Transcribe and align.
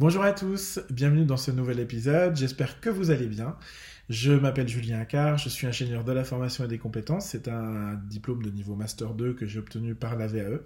Bonjour 0.00 0.24
à 0.24 0.32
tous, 0.32 0.80
bienvenue 0.88 1.26
dans 1.26 1.36
ce 1.36 1.50
nouvel 1.50 1.78
épisode, 1.78 2.34
j'espère 2.34 2.80
que 2.80 2.88
vous 2.88 3.10
allez 3.10 3.26
bien. 3.26 3.54
Je 4.10 4.32
m'appelle 4.32 4.66
Julien 4.66 5.04
Car, 5.04 5.38
je 5.38 5.48
suis 5.48 5.68
ingénieur 5.68 6.02
de 6.02 6.10
la 6.10 6.24
formation 6.24 6.64
et 6.64 6.66
des 6.66 6.78
compétences. 6.78 7.26
C'est 7.26 7.46
un 7.46 7.94
diplôme 7.94 8.42
de 8.42 8.50
niveau 8.50 8.74
Master 8.74 9.14
2 9.14 9.34
que 9.34 9.46
j'ai 9.46 9.60
obtenu 9.60 9.94
par 9.94 10.16
la 10.16 10.26
VAE. 10.26 10.58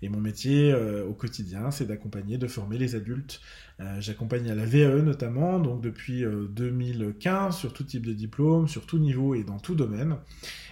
Et 0.00 0.08
mon 0.08 0.18
métier 0.18 0.72
euh, 0.72 1.04
au 1.04 1.12
quotidien, 1.12 1.70
c'est 1.70 1.84
d'accompagner, 1.84 2.38
de 2.38 2.46
former 2.46 2.78
les 2.78 2.94
adultes. 2.94 3.42
Euh, 3.80 4.00
j'accompagne 4.00 4.50
à 4.50 4.54
la 4.54 4.64
VAE 4.64 5.02
notamment, 5.02 5.60
donc 5.60 5.82
depuis 5.82 6.24
2015, 6.24 7.54
euh, 7.54 7.58
sur 7.58 7.74
tout 7.74 7.84
type 7.84 8.06
de 8.06 8.14
diplôme, 8.14 8.66
sur 8.66 8.86
tout 8.86 8.98
niveau 8.98 9.34
et 9.34 9.44
dans 9.44 9.58
tout 9.58 9.74
domaine. 9.74 10.16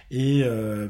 Et 0.09 0.43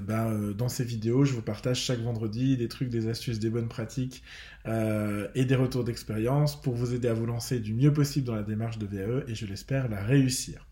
ben, 0.08 0.52
dans 0.58 0.68
ces 0.70 0.84
vidéos, 0.84 1.24
je 1.24 1.34
vous 1.34 1.42
partage 1.42 1.82
chaque 1.82 2.00
vendredi 2.00 2.58
des 2.58 2.68
trucs, 2.68 2.90
des 2.90 3.08
astuces, 3.08 3.40
des 3.40 3.50
bonnes 3.50 3.70
pratiques 3.70 4.24
et 4.66 5.46
des 5.46 5.56
retours 5.56 5.86
d'expérience 5.86 6.62
pour 6.62 6.76
vous 6.76 6.94
aider 6.94 7.08
à 7.08 7.14
vous 7.14 7.26
lancer 7.26 7.60
du 7.60 7.74
mieux 7.74 7.94
possible 7.94 8.28
dans 8.28 8.36
la 8.36 8.44
démarche 8.44 8.78
de 8.78 8.86
VAE 8.86 9.23
et 9.30 9.36
je 9.36 9.45
l'espère 9.45 9.88
la 9.88 10.04
réussir. 10.04 10.66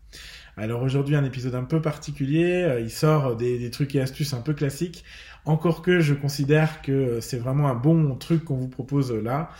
Alors 0.56 0.82
aujourd'hui 0.82 1.16
un 1.16 1.24
épisode 1.24 1.54
un 1.56 1.64
peu 1.64 1.82
particulier, 1.82 2.62
euh, 2.62 2.80
il 2.80 2.90
sort 2.90 3.36
des, 3.36 3.70
trucs 3.70 3.94
et 3.96 4.00
astuces 4.00 4.34
un 4.34 4.40
peu 4.40 4.54
classiques, 4.54 5.04
encore 5.44 5.82
que 5.82 6.00
je 6.00 6.14
considère 6.14 6.80
que 6.80 7.20
c'est 7.20 7.38
vraiment 7.38 7.68
un 7.68 7.74
bon 7.74 8.14
truc 8.14 8.44
qu'on 8.44 8.56
vous 8.56 8.68
propose 8.68 9.12
là, 9.12 9.50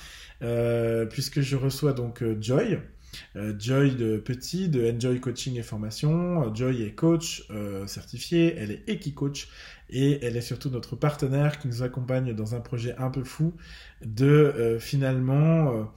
euh, 0.43 1.05
puisque 1.05 1.41
je 1.41 1.57
reçois 1.57 1.93
donc 1.93 2.23
euh, 2.23 2.37
Joy. 2.41 2.79
Joy 3.61 3.95
de 3.95 4.17
Petit, 4.17 4.69
de 4.69 4.91
Enjoy 4.91 5.21
Coaching 5.21 5.57
et 5.57 5.63
Formation. 5.63 6.53
Joy 6.53 6.83
est 6.83 6.97
coach 6.97 7.49
certifié, 7.87 8.57
elle 8.59 8.73
est 8.73 8.83
Equi-coach 8.89 9.47
et 9.89 10.19
elle 10.25 10.37
est 10.37 10.41
surtout 10.41 10.69
notre 10.69 10.97
partenaire 10.97 11.61
qui 11.61 11.69
nous 11.69 11.85
accompagne 11.85 12.35
dans 12.35 12.57
un 12.57 12.61
projet 12.61 12.97
un 12.99 13.11
peu 13.11 13.23
fou 13.23 13.55
de 14.05 14.79
finalement 14.81 15.89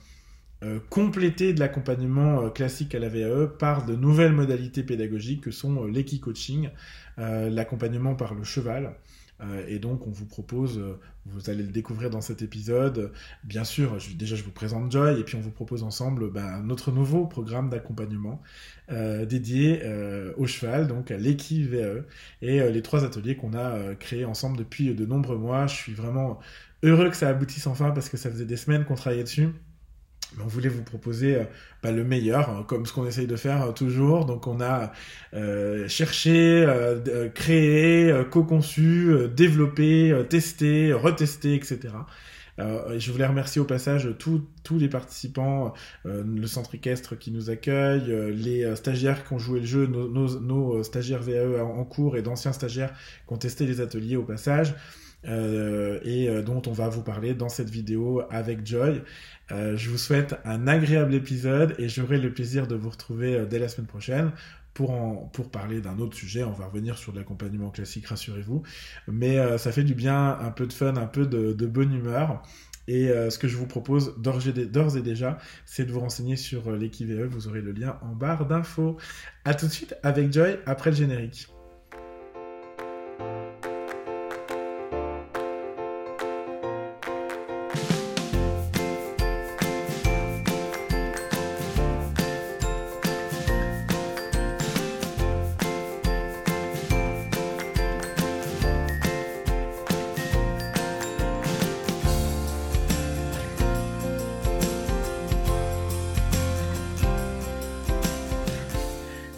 euh, 0.63 0.79
compléter 0.89 1.53
de 1.53 1.59
l'accompagnement 1.59 2.41
euh, 2.41 2.49
classique 2.49 2.95
à 2.95 2.99
la 2.99 3.09
VAE 3.09 3.45
par 3.59 3.85
de 3.85 3.95
nouvelles 3.95 4.31
modalités 4.31 4.81
pédagogiques 4.81 5.41
que 5.41 5.51
sont 5.51 5.83
euh, 5.83 5.87
l'équi-coaching, 5.87 6.69
l'accompagnement 7.17 8.15
par 8.15 8.35
le 8.35 8.43
cheval. 8.43 8.93
et 9.67 9.79
donc, 9.79 10.05
on 10.05 10.11
vous 10.11 10.27
propose, 10.27 10.79
vous 11.25 11.49
allez 11.49 11.63
le 11.63 11.71
découvrir 11.71 12.11
dans 12.11 12.21
cet 12.21 12.43
épisode, 12.43 13.11
bien 13.43 13.63
sûr, 13.63 13.97
déjà 14.15 14.35
je 14.35 14.43
vous 14.43 14.51
présente 14.51 14.91
Joy, 14.91 15.19
et 15.19 15.23
puis 15.23 15.35
on 15.35 15.39
vous 15.39 15.49
propose 15.49 15.81
ensemble 15.81 16.29
ben, 16.31 16.61
notre 16.61 16.91
nouveau 16.91 17.25
programme 17.25 17.71
d'accompagnement 17.71 18.39
dédié 18.91 19.81
au 20.37 20.45
cheval, 20.45 20.87
donc 20.87 21.09
à 21.09 21.17
l'équi 21.17 21.63
VAE, 21.63 22.03
et 22.43 22.69
les 22.69 22.81
trois 22.83 23.03
ateliers 23.03 23.35
qu'on 23.35 23.55
a 23.55 23.95
créés 23.95 24.25
ensemble 24.25 24.57
depuis 24.57 24.93
de 24.93 25.05
nombreux 25.07 25.37
mois. 25.37 25.65
Je 25.65 25.75
suis 25.75 25.93
vraiment 25.93 26.39
heureux 26.83 27.09
que 27.09 27.17
ça 27.17 27.29
aboutisse 27.29 27.65
enfin 27.65 27.89
parce 27.89 28.09
que 28.09 28.17
ça 28.17 28.29
faisait 28.29 28.45
des 28.45 28.57
semaines 28.57 28.85
qu'on 28.85 28.93
travaillait 28.93 29.23
dessus 29.23 29.49
on 30.43 30.47
voulait 30.47 30.69
vous 30.69 30.83
proposer 30.83 31.35
euh, 31.35 31.43
bah, 31.83 31.91
le 31.91 32.03
meilleur, 32.03 32.49
hein, 32.49 32.65
comme 32.67 32.85
ce 32.85 32.93
qu'on 32.93 33.05
essaye 33.07 33.27
de 33.27 33.35
faire 33.35 33.63
euh, 33.63 33.71
toujours. 33.71 34.25
Donc 34.25 34.47
on 34.47 34.61
a 34.61 34.91
euh, 35.33 35.87
cherché, 35.87 36.65
créé, 37.33 38.13
co-conçu, 38.31 39.13
développé, 39.35 40.25
testé, 40.29 40.93
retesté, 40.93 41.55
etc. 41.55 41.89
je 42.57 43.11
voulais 43.11 43.25
remercier 43.25 43.61
au 43.61 43.65
passage 43.65 44.09
tous 44.17 44.77
les 44.79 44.89
participants, 44.89 45.73
le 46.05 46.47
centre 46.47 46.73
équestre 46.75 47.17
qui 47.17 47.31
nous 47.31 47.49
accueille, 47.49 48.33
les 48.33 48.75
stagiaires 48.75 49.25
qui 49.25 49.33
ont 49.33 49.39
joué 49.39 49.59
le 49.59 49.65
jeu, 49.65 49.85
nos, 49.85 50.39
nos 50.39 50.83
stagiaires 50.83 51.21
VAE 51.21 51.63
en 51.63 51.85
cours 51.85 52.17
et 52.17 52.21
d'anciens 52.21 52.53
stagiaires 52.53 52.93
qui 53.27 53.33
ont 53.33 53.37
testé 53.37 53.65
les 53.65 53.81
ateliers 53.81 54.15
au 54.15 54.23
passage. 54.23 54.73
Euh, 55.25 55.99
et 56.03 56.29
euh, 56.29 56.41
dont 56.41 56.61
on 56.67 56.71
va 56.71 56.89
vous 56.89 57.01
parler 57.01 57.33
dans 57.33 57.49
cette 57.49 57.69
vidéo 57.69 58.21
avec 58.29 58.65
Joy. 58.65 59.01
Euh, 59.51 59.75
je 59.75 59.89
vous 59.89 59.97
souhaite 59.97 60.35
un 60.45 60.67
agréable 60.67 61.13
épisode 61.13 61.75
et 61.79 61.89
j'aurai 61.89 62.17
le 62.17 62.31
plaisir 62.31 62.67
de 62.67 62.75
vous 62.75 62.89
retrouver 62.89 63.45
dès 63.49 63.59
la 63.59 63.67
semaine 63.67 63.87
prochaine 63.87 64.31
pour, 64.73 65.29
pour 65.31 65.49
parler 65.49 65.81
d'un 65.81 65.97
autre 65.99 66.15
sujet. 66.15 66.43
On 66.43 66.51
va 66.51 66.67
revenir 66.67 66.97
sur 66.97 67.13
l'accompagnement 67.13 67.71
classique, 67.71 68.05
rassurez-vous. 68.07 68.61
Mais 69.07 69.57
ça 69.57 69.71
fait 69.71 69.83
du 69.83 69.95
bien, 69.95 70.37
un 70.39 70.51
peu 70.51 70.67
de 70.67 70.73
fun, 70.73 70.95
un 70.97 71.07
peu 71.07 71.25
de, 71.25 71.53
de 71.53 71.65
bonne 71.65 71.93
humeur. 71.93 72.43
Et 72.87 73.07
ce 73.07 73.39
que 73.39 73.47
je 73.47 73.57
vous 73.57 73.65
propose 73.65 74.15
d'ores 74.19 74.47
et 74.97 75.01
déjà, 75.01 75.39
c'est 75.65 75.85
de 75.85 75.91
vous 75.91 75.99
renseigner 75.99 76.35
sur 76.35 76.71
l'équive. 76.71 77.23
Vous 77.23 77.47
aurez 77.47 77.61
le 77.61 77.71
lien 77.71 77.97
en 78.03 78.13
barre 78.13 78.45
d'infos. 78.45 78.97
À 79.45 79.55
tout 79.55 79.65
de 79.65 79.71
suite 79.71 79.95
avec 80.03 80.31
Joy 80.31 80.59
après 80.67 80.91
le 80.91 80.95
générique. 80.95 81.47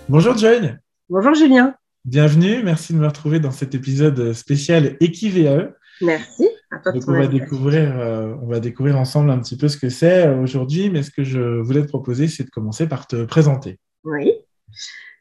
Bonjour 0.10 0.36
Joy. 0.36 0.74
Bonjour 1.08 1.36
Julien. 1.36 1.76
Bienvenue, 2.04 2.64
merci 2.64 2.94
de 2.94 2.98
me 2.98 3.06
retrouver 3.06 3.40
dans 3.40 3.52
cet 3.52 3.76
épisode 3.76 4.34
spécial 4.34 4.98
EquiVAE. 5.02 5.76
Merci. 6.02 6.50
À 6.72 6.80
toi 6.80 6.94
on, 7.08 7.12
va 7.12 7.28
découvrir, 7.28 7.96
euh, 8.00 8.34
on 8.42 8.48
va 8.48 8.60
découvrir 8.60 8.98
ensemble 8.98 9.30
un 9.30 9.38
petit 9.38 9.56
peu 9.56 9.68
ce 9.68 9.78
que 9.78 9.90
c'est 9.90 10.26
euh, 10.26 10.42
aujourd'hui, 10.42 10.90
mais 10.90 11.04
ce 11.04 11.12
que 11.12 11.24
je 11.24 11.60
voulais 11.60 11.84
te 11.84 11.90
proposer, 11.90 12.28
c'est 12.28 12.44
de 12.44 12.50
commencer 12.50 12.88
par 12.88 13.06
te 13.06 13.24
présenter. 13.26 13.78
Oui. 14.04 14.34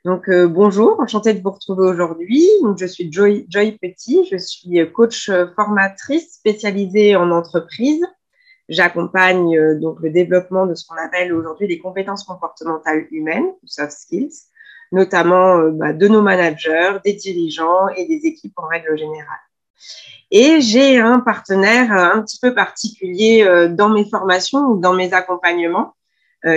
Donc 0.06 0.26
euh, 0.30 0.48
bonjour, 0.48 0.98
enchantée 1.00 1.34
de 1.34 1.42
vous 1.42 1.50
retrouver 1.50 1.86
aujourd'hui. 1.86 2.48
je 2.78 2.86
suis 2.86 3.12
Joy, 3.12 3.44
Joy 3.50 3.72
Petit, 3.72 4.26
je 4.32 4.38
suis 4.38 4.90
coach 4.94 5.30
formatrice 5.54 6.32
spécialisée 6.32 7.14
en 7.14 7.30
entreprise. 7.30 8.00
J'accompagne 8.70 9.78
donc 9.80 10.00
le 10.00 10.08
développement 10.08 10.66
de 10.66 10.74
ce 10.74 10.86
qu'on 10.86 10.96
appelle 10.96 11.34
aujourd'hui 11.34 11.68
les 11.68 11.78
compétences 11.78 12.24
comportementales 12.24 13.06
humaines, 13.10 13.50
soft 13.66 13.92
skills, 13.92 14.48
notamment 14.92 15.58
euh, 15.58 15.70
bah, 15.70 15.92
de 15.92 16.08
nos 16.08 16.22
managers, 16.22 16.98
des 17.04 17.14
dirigeants 17.14 17.88
et 17.96 18.06
des 18.06 18.26
équipes 18.26 18.58
en 18.58 18.66
règle 18.66 18.96
générale. 18.96 19.38
Et 20.30 20.60
j'ai 20.60 20.98
un 20.98 21.20
partenaire 21.20 21.92
euh, 21.92 22.18
un 22.18 22.22
petit 22.22 22.38
peu 22.40 22.54
particulier 22.54 23.44
euh, 23.44 23.68
dans 23.68 23.88
mes 23.88 24.08
formations 24.08 24.66
ou 24.66 24.80
dans 24.80 24.94
mes 24.94 25.12
accompagnements 25.12 25.94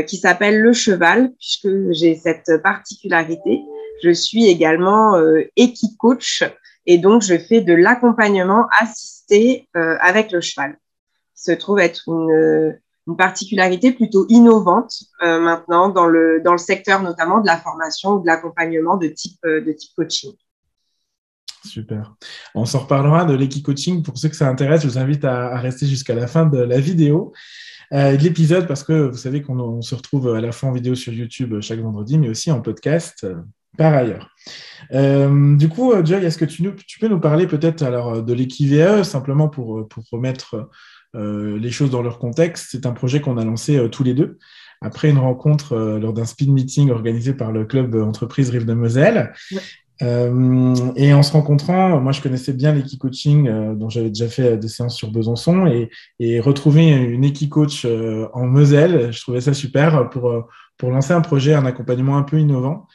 qui 0.06 0.18
s'appelle 0.18 0.62
le 0.62 0.74
cheval, 0.74 1.32
puisque 1.40 1.68
j'ai 1.90 2.14
cette 2.14 2.62
particularité. 2.62 3.64
Je 4.04 4.12
suis 4.12 4.46
également 4.46 5.20
équi-coach 5.56 6.44
et 6.86 7.00
donc 7.00 7.24
je 7.24 7.36
fais 7.36 7.62
de 7.62 7.74
l'accompagnement 7.74 8.68
assisté 8.80 9.68
avec 9.74 10.32
le 10.32 10.40
cheval. 10.40 10.78
Il 11.36 11.42
se 11.42 11.52
trouve 11.54 11.80
être 11.80 12.04
une, 12.06 12.78
une 13.12 13.18
particularité 13.18 13.92
plutôt 13.92 14.26
innovante 14.30 14.94
euh, 15.22 15.40
maintenant 15.40 15.90
dans 15.90 16.08
le, 16.08 16.42
dans 16.44 16.54
le 16.54 16.58
secteur 16.58 17.02
notamment 17.02 17.42
de 17.42 17.48
la 17.48 17.58
formation 17.58 18.14
ou 18.14 18.22
de 18.22 18.28
l'accompagnement 18.28 18.98
de 18.98 19.08
type, 19.08 19.38
euh, 19.46 19.62
de 19.62 19.72
type 19.74 19.92
coaching. 19.96 20.32
Super. 21.64 22.16
On 22.56 22.66
s'en 22.66 22.80
reparlera 22.80 23.26
de 23.26 23.36
l'équi-coaching. 23.36 24.02
Pour 24.02 24.18
ceux 24.18 24.30
que 24.30 24.36
ça 24.36 24.48
intéresse, 24.48 24.82
je 24.82 24.88
vous 24.88 24.98
invite 24.98 25.26
à, 25.26 25.60
rester 25.60 25.86
jusqu'à 25.86 26.16
la 26.16 26.26
fin 26.26 26.48
de 26.48 26.58
la 26.58 26.80
vidéo, 26.80 27.34
euh, 27.94 28.18
de 28.18 28.24
l'épisode, 28.24 28.68
parce 28.68 28.84
que 28.84 29.10
vous 29.10 29.18
savez 29.18 29.44
qu'on 29.44 29.82
se 29.82 29.94
retrouve 29.94 30.34
à 30.34 30.42
la 30.42 30.52
fois 30.52 30.70
en 30.70 30.72
vidéo 30.72 30.96
sur 30.96 31.14
YouTube 31.14 31.60
chaque 31.62 31.80
vendredi, 31.80 32.18
mais 32.18 32.30
aussi 32.30 32.52
en 32.52 32.62
podcast 32.62 33.28
par 33.78 33.94
ailleurs. 33.94 34.36
du 34.92 35.70
coup, 35.70 35.94
Joy, 36.04 36.26
est-ce 36.26 36.38
que 36.38 36.46
tu, 36.46 36.76
tu, 36.88 37.00
peux 37.00 37.08
nous 37.08 37.20
parler 37.20 37.46
peut-être 37.46 37.84
alors 37.84 38.24
de 38.24 38.34
l'équi-VE, 38.34 39.04
simplement 39.04 39.48
pour, 39.48 39.88
pour 39.88 40.04
remettre 40.12 40.56
euh, 40.56 40.64
les 41.14 41.72
choses 41.72 41.90
dans 41.90 42.02
leur 42.02 42.20
contexte. 42.20 42.68
C'est 42.72 42.86
un 42.86 42.92
projet 42.92 43.22
qu'on 43.22 43.38
a 43.38 43.46
lancé 43.46 43.78
euh, 43.78 43.88
tous 43.88 44.04
les 44.04 44.14
deux 44.14 44.38
après 44.82 45.10
une 45.10 45.20
rencontre 45.20 45.74
euh, 45.74 46.00
lors 46.00 46.14
d'un 46.14 46.26
speed 46.26 46.50
meeting 46.50 46.90
organisé 46.90 47.34
par 47.34 47.52
le 47.52 47.66
club 47.66 47.96
entreprise 47.96 48.50
Rive 48.50 48.66
de 48.66 48.74
Moselle. 48.74 49.34
et 50.02 51.14
en 51.14 51.22
se 51.22 51.32
rencontrant, 51.32 52.02
moi 52.02 52.12
je 52.12 52.22
connaissais 52.22 52.54
bien 52.54 52.74
l'équi-coaching 52.74 53.76
dont 53.76 53.88
j'avais 53.88 54.10
déjà 54.10 54.28
fait 54.28 54.58
des 54.58 54.68
séances 54.68 54.96
sur 54.96 55.12
Besançon 55.12 55.68
et, 55.68 55.92
et 56.20 56.40
retrouver 56.40 56.88
une 56.88 57.24
équi-coach 57.24 57.86
en 58.34 58.48
Moselle, 58.48 59.14
je 59.14 59.22
trouvais 59.22 59.42
ça 59.42 59.54
super 59.54 60.10
pour, 60.10 60.48
pour 60.80 60.90
lancer 60.90 61.14
un 61.14 61.22
projet, 61.22 61.54
un 61.54 61.68
accompagnement 61.68 62.18
un 62.18 62.24
peu 62.24 62.40
innovant. 62.40 62.88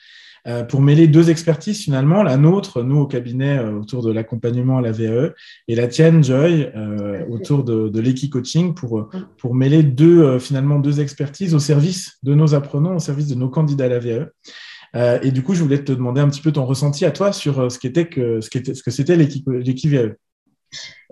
Euh, 0.47 0.63
pour 0.63 0.81
mêler 0.81 1.09
deux 1.09 1.31
expertises 1.31 1.81
finalement, 1.81 2.23
la 2.23 2.37
nôtre, 2.37 2.83
nous 2.83 2.99
au 2.99 3.07
cabinet 3.07 3.59
euh, 3.59 3.81
autour 3.81 4.03
de 4.03 4.13
l'accompagnement 4.13 4.79
à 4.79 4.81
la 4.81 4.93
VAE, 4.93 5.33
et 5.67 5.75
la 5.75 5.89
tienne, 5.89 6.23
Joy, 6.23 6.71
euh, 6.77 7.25
autour 7.29 7.65
de, 7.65 7.89
de 7.89 8.01
l'équi-coaching, 8.01 8.75
pour, 8.75 9.09
pour 9.39 9.55
mêler 9.55 9.83
deux, 9.83 10.39
finalement 10.39 10.79
deux 10.79 11.01
expertises 11.01 11.55
au 11.55 11.59
service 11.59 12.19
de 12.23 12.35
nos 12.35 12.55
apprenants, 12.55 12.97
au 12.97 13.01
service 13.01 13.27
de 13.27 13.35
nos 13.35 13.49
candidats 13.49 13.87
à 13.87 13.89
la 13.89 13.99
VAE. 13.99 15.23
et 15.23 15.31
du 15.31 15.43
coup, 15.43 15.55
je 15.55 15.63
voulais 15.63 15.83
te 15.83 15.93
demander 15.93 16.21
un 16.21 16.29
petit 16.29 16.41
peu 16.41 16.53
ton 16.53 16.65
ressenti 16.65 17.05
à 17.05 17.11
toi 17.11 17.33
sur 17.33 17.71
ce 17.71 17.79
qu'était 17.79 18.07
que 18.07 18.41
ce 18.41 18.51
qu'était 18.51 18.75
ce 18.75 18.83
que 18.83 18.91
c'était 18.91 19.17
l'équi-VAE. 19.17 20.15
Eh 20.15 20.26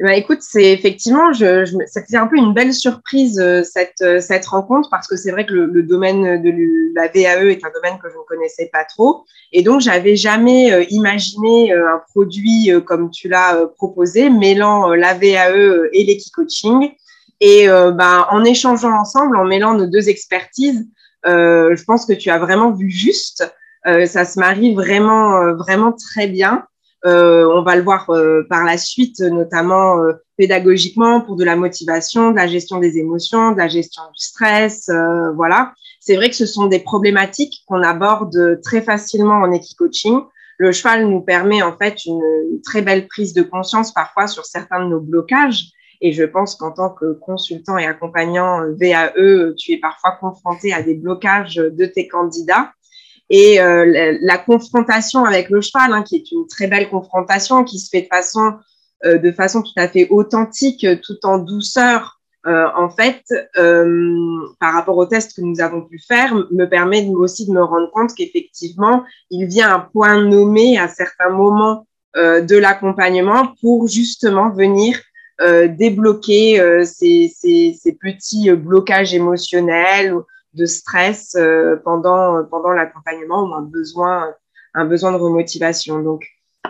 ben, 0.00 0.10
écoute, 0.10 0.40
c'est 0.40 0.72
effectivement, 0.72 1.32
je, 1.32 1.64
je, 1.64 2.16
un 2.16 2.26
peu 2.26 2.36
une 2.36 2.52
belle 2.52 2.74
surprise 2.74 3.38
euh, 3.38 3.62
cette, 3.62 4.02
euh, 4.02 4.20
cette 4.20 4.44
rencontre 4.46 4.90
parce 4.90 5.06
que 5.06 5.16
c'est 5.16 5.30
vrai 5.30 5.46
que 5.46 5.52
le, 5.52 5.66
le, 5.66 5.84
domaine 5.84 6.42
de 6.42 6.50
la 6.96 7.06
VAE 7.06 7.52
est 7.52 7.64
un 7.64 7.70
domaine 7.72 7.98
que 8.02 8.10
je 8.10 8.16
ne 8.16 8.22
connaissais 8.26 8.68
pas 8.72 8.84
trop 8.84 9.24
et 9.52 9.62
donc 9.62 9.80
j'avais 9.80 10.16
jamais 10.16 10.72
euh, 10.72 10.84
imaginé 10.90 11.72
un 11.72 12.02
produit 12.08 12.70
comme 12.86 13.10
tu 13.10 13.28
l'as 13.28 13.66
proposé, 13.76 14.30
mêlant 14.30 14.88
la 14.94 15.14
VAE 15.14 15.88
et 15.92 16.04
l'équicoaching. 16.04 16.90
Et 17.40 17.66
ben, 17.66 18.26
en 18.30 18.44
échangeant 18.44 18.92
ensemble, 18.98 19.36
en 19.36 19.44
mêlant 19.44 19.74
nos 19.74 19.86
deux 19.86 20.08
expertises, 20.08 20.86
je 21.24 21.84
pense 21.84 22.06
que 22.06 22.12
tu 22.14 22.30
as 22.30 22.38
vraiment 22.38 22.70
vu 22.70 22.90
juste. 22.90 23.44
ça 23.84 24.24
se 24.24 24.38
marie 24.38 24.74
vraiment, 24.74 25.52
vraiment 25.54 25.92
très 25.92 26.26
bien. 26.26 26.64
Euh, 27.06 27.46
on 27.52 27.62
va 27.62 27.76
le 27.76 27.82
voir 27.82 28.08
euh, 28.08 28.46
par 28.48 28.64
la 28.64 28.78
suite, 28.78 29.20
notamment 29.20 29.98
euh, 29.98 30.12
pédagogiquement 30.38 31.20
pour 31.20 31.36
de 31.36 31.44
la 31.44 31.54
motivation, 31.54 32.30
de 32.30 32.36
la 32.36 32.46
gestion 32.46 32.78
des 32.78 32.96
émotions, 32.96 33.52
de 33.52 33.58
la 33.58 33.68
gestion 33.68 34.02
du 34.04 34.24
stress. 34.24 34.90
voilà. 35.34 35.74
C'est 36.00 36.16
vrai 36.16 36.30
que 36.30 36.36
ce 36.36 36.46
sont 36.46 36.66
des 36.66 36.80
problématiques 36.80 37.62
qu'on 37.66 37.82
aborde 37.82 38.60
très 38.62 38.80
facilement 38.80 39.34
en 39.34 39.52
équicoaching. 39.52 40.20
Le 40.58 40.72
cheval 40.72 41.08
nous 41.08 41.20
permet 41.20 41.62
en 41.62 41.76
fait 41.76 42.04
une, 42.06 42.22
très 42.64 42.82
belle 42.82 43.06
prise 43.06 43.34
de 43.34 43.42
conscience 43.42 43.92
parfois 43.92 44.26
sur 44.26 44.46
certains 44.46 44.84
de 44.84 44.90
nos 44.90 45.00
blocages. 45.00 45.66
Et 46.00 46.12
je 46.12 46.24
pense 46.24 46.56
qu'en 46.56 46.72
tant 46.72 46.90
que 46.90 47.12
consultant 47.20 47.78
et 47.78 47.86
accompagnant 47.86 48.60
VAE, 48.80 49.54
tu 49.56 49.72
es 49.72 49.78
parfois 49.78 50.12
confronté 50.20 50.72
à 50.72 50.82
des 50.82 50.94
blocages 50.94 51.56
de 51.56 51.86
tes 51.86 52.08
candidats. 52.08 52.70
Et 53.30 53.60
euh, 53.60 54.16
la, 54.20 54.38
confrontation 54.38 55.24
avec 55.24 55.48
le 55.50 55.60
cheval, 55.60 55.92
hein, 55.92 56.02
qui 56.02 56.16
est 56.16 56.30
une 56.30 56.46
très 56.46 56.66
belle 56.66 56.88
confrontation, 56.90 57.64
qui 57.64 57.78
se 57.78 57.88
fait 57.88 58.02
de 58.02 58.06
façon, 58.06 58.54
euh, 59.04 59.18
de 59.18 59.32
façon 59.32 59.62
tout 59.62 59.72
à 59.76 59.88
fait 59.88 60.08
authentique, 60.10 60.86
tout 61.02 61.24
en 61.24 61.38
douceur, 61.38 62.20
euh, 62.46 62.66
en 62.76 62.90
fait, 62.90 63.22
par 64.60 64.74
rapport 64.74 64.98
au 64.98 65.06
test 65.06 65.34
que 65.34 65.40
nous 65.40 65.62
avons 65.62 65.82
pu 65.82 65.98
faire, 65.98 66.34
me 66.50 66.66
permet 66.66 67.08
aussi 67.08 67.46
de 67.46 67.52
me 67.52 67.62
rendre 67.62 67.90
compte 67.90 68.14
qu'effectivement, 68.14 69.04
il 69.30 69.46
vient 69.46 69.74
un 69.74 69.80
point 69.80 70.22
nommé 70.22 70.78
à 70.78 70.88
certains 70.88 71.30
moments 71.30 71.86
de 72.16 72.56
l'accompagnement 72.56 73.54
pour 73.62 73.88
justement 73.88 74.50
venir 74.50 75.00
débloquer 75.40 76.84
ces, 76.84 77.98
petits 77.98 78.52
blocages 78.52 79.14
émotionnels 79.14 80.14
de 80.54 80.66
stress 80.66 81.34
euh, 81.36 81.76
pendant, 81.84 82.44
pendant 82.44 82.70
l'accompagnement 82.70 83.44
ou 83.44 83.54
un 83.54 83.62
besoin, 83.62 84.32
un 84.74 84.84
besoin 84.84 85.12
de 85.12 85.16
remotivation. 85.16 86.02
Donc, 86.02 86.26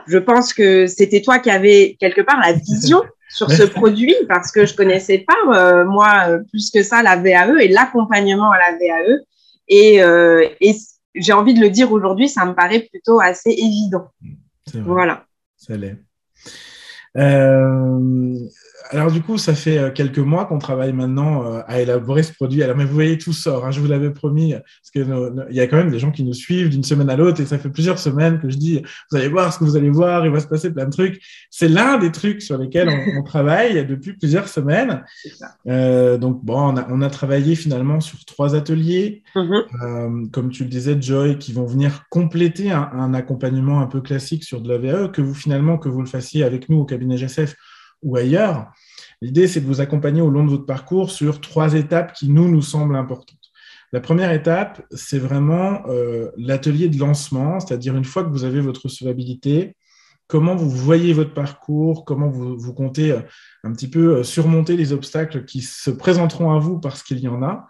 je 0.07 0.19
pense 0.19 0.53
que 0.53 0.87
c'était 0.87 1.23
toi 1.23 1.39
qui 1.39 1.51
avais 1.51 1.97
quelque 2.01 2.21
part 2.21 2.41
la 2.41 2.53
vision 2.53 3.03
sur 3.29 3.51
ce 3.51 3.63
produit 3.63 4.15
parce 4.29 4.53
que 4.53 4.67
je 4.67 4.75
connaissais 4.75 5.25
pas, 5.27 5.57
euh, 5.57 5.85
moi, 5.85 6.29
euh, 6.29 6.39
plus 6.51 6.71
que 6.71 6.83
ça, 6.83 7.03
la 7.03 7.17
VAE 7.17 7.61
et 7.61 7.69
l'accompagnement 7.69 8.51
à 8.51 8.59
la 8.59 8.73
VAE. 8.79 9.21
Et, 9.69 9.97
et 10.61 10.77
j'ai 11.15 11.33
envie 11.33 11.55
de 11.55 11.61
le 11.61 11.71
dire 11.71 11.91
aujourd'hui, 11.91 12.29
ça 12.29 12.45
me 12.45 12.55
paraît 12.55 12.81
plutôt 12.81 13.19
assez 13.19 13.51
évident. 13.51 14.11
Voilà. 14.75 15.25
Ça 15.57 15.77
l'est. 15.77 15.97
Euh, 17.17 18.39
alors 18.91 19.11
du 19.11 19.23
coup, 19.23 19.39
ça 19.39 19.55
fait 19.55 19.79
euh, 19.79 19.91
quelques 19.91 20.19
mois 20.19 20.45
qu'on 20.45 20.59
travaille 20.59 20.93
maintenant 20.93 21.47
euh, 21.47 21.61
à 21.67 21.81
élaborer 21.81 22.23
ce 22.23 22.33
produit. 22.33 22.63
Alors 22.63 22.77
mais 22.77 22.85
vous 22.85 22.93
voyez, 22.93 23.17
tout 23.17 23.33
sort. 23.33 23.65
Hein, 23.65 23.71
je 23.71 23.81
vous 23.81 23.87
l'avais 23.87 24.11
promis, 24.11 24.53
parce 24.53 24.91
que 24.95 25.47
il 25.51 25.57
y 25.57 25.61
a 25.61 25.67
quand 25.67 25.77
même 25.77 25.91
des 25.91 25.99
gens 25.99 26.11
qui 26.11 26.23
nous 26.23 26.35
suivent 26.35 26.69
d'une 26.69 26.85
semaine 26.85 27.09
à 27.09 27.17
l'autre, 27.17 27.41
et 27.41 27.47
ça 27.47 27.59
fait 27.59 27.71
plusieurs 27.71 27.99
semaines 27.99 28.41
que 28.41 28.51
je 28.51 28.57
dis, 28.57 28.83
vous 29.11 29.17
allez 29.17 29.29
voir 29.29 29.53
ce 29.53 29.59
que 29.59 29.65
vous 29.65 29.77
allez 29.77 29.91
voir, 29.91 30.27
il 30.27 30.33
va 30.33 30.41
se 30.41 30.47
passer 30.47 30.73
plein 30.73 30.85
de 30.85 30.91
trucs. 30.91 31.21
C'est 31.51 31.69
l'un 31.69 31.99
des 31.99 32.13
trucs 32.13 32.43
sur 32.43 32.59
lesquels 32.59 32.91
on, 33.17 33.23
travaille 33.23 33.87
depuis 33.87 34.13
plusieurs 34.13 34.49
semaines. 34.49 35.03
Euh, 35.67 36.19
donc 36.19 36.45
bon, 36.45 36.59
on 36.59 36.77
a, 36.77 36.87
on 36.91 37.01
a, 37.01 37.09
travaillé 37.09 37.55
finalement 37.55 38.01
sur 38.01 38.25
trois 38.27 38.55
ateliers, 38.55 39.23
mm-hmm. 39.35 40.31
comme 40.31 40.51
tu 40.51 40.65
le 40.65 40.69
disais, 40.69 41.01
Joy, 41.01 41.39
qui 41.39 41.53
vont 41.53 41.65
venir 41.65 42.05
compléter 42.11 42.71
un, 42.71 42.91
un, 42.93 43.15
accompagnement 43.15 43.81
un 43.81 43.87
peu 43.87 44.01
classique 44.01 44.45
sur 44.45 44.61
de 44.61 44.69
la 44.69 44.79
VAE, 44.79 45.09
que 45.09 45.23
vous 45.23 45.35
finalement 45.35 45.79
que 45.79 45.89
vous 45.89 46.01
le 46.01 46.07
fassiez 46.07 46.45
avec 46.45 46.69
nous 46.69 46.79
au 46.79 46.85
cabinet 46.85 47.17
GSF 47.17 47.55
ou 48.05 48.17
ailleurs. 48.17 48.73
L'idée, 49.21 49.49
c'est 49.49 49.61
de 49.61 49.67
vous 49.67 49.81
accompagner 49.81 50.21
au 50.21 50.31
long 50.31 50.45
de 50.45 50.51
votre 50.51 50.67
parcours 50.67 51.11
sur 51.11 51.41
trois 51.41 51.75
étapes 51.75 52.13
qui 52.13 52.29
nous, 52.29 52.49
nous 52.49 52.63
semblent 52.63 52.97
importantes. 52.97 53.39
La 53.95 54.01
première 54.01 54.33
étape, 54.33 54.83
c'est 54.91 55.21
vraiment 55.21 55.83
euh, 55.87 56.31
l'atelier 56.37 56.89
de 56.89 56.99
lancement, 56.99 57.61
c'est-à-dire 57.61 57.97
une 57.97 58.05
fois 58.05 58.25
que 58.25 58.29
vous 58.29 58.43
avez 58.43 58.61
votre 58.61 58.83
recevabilité, 58.87 59.77
comment 60.27 60.57
vous 60.57 60.69
voyez 60.69 61.13
votre 61.13 61.33
parcours, 61.33 62.05
comment 62.05 62.29
vous, 62.29 62.59
vous 62.59 62.75
comptez 62.75 63.13
euh, 63.13 63.21
un 63.63 63.73
petit 63.73 63.89
peu 63.89 64.17
euh, 64.17 64.23
surmonter 64.25 64.77
les 64.77 64.93
obstacles 64.93 65.45
qui 65.45 65.63
se 65.63 65.91
présenteront 65.91 66.51
à 66.51 66.59
vous 66.59 66.81
parce 66.81 67.05
qu'il 67.05 67.21
y 67.21 67.29
en 67.29 67.43
a. 67.45 67.69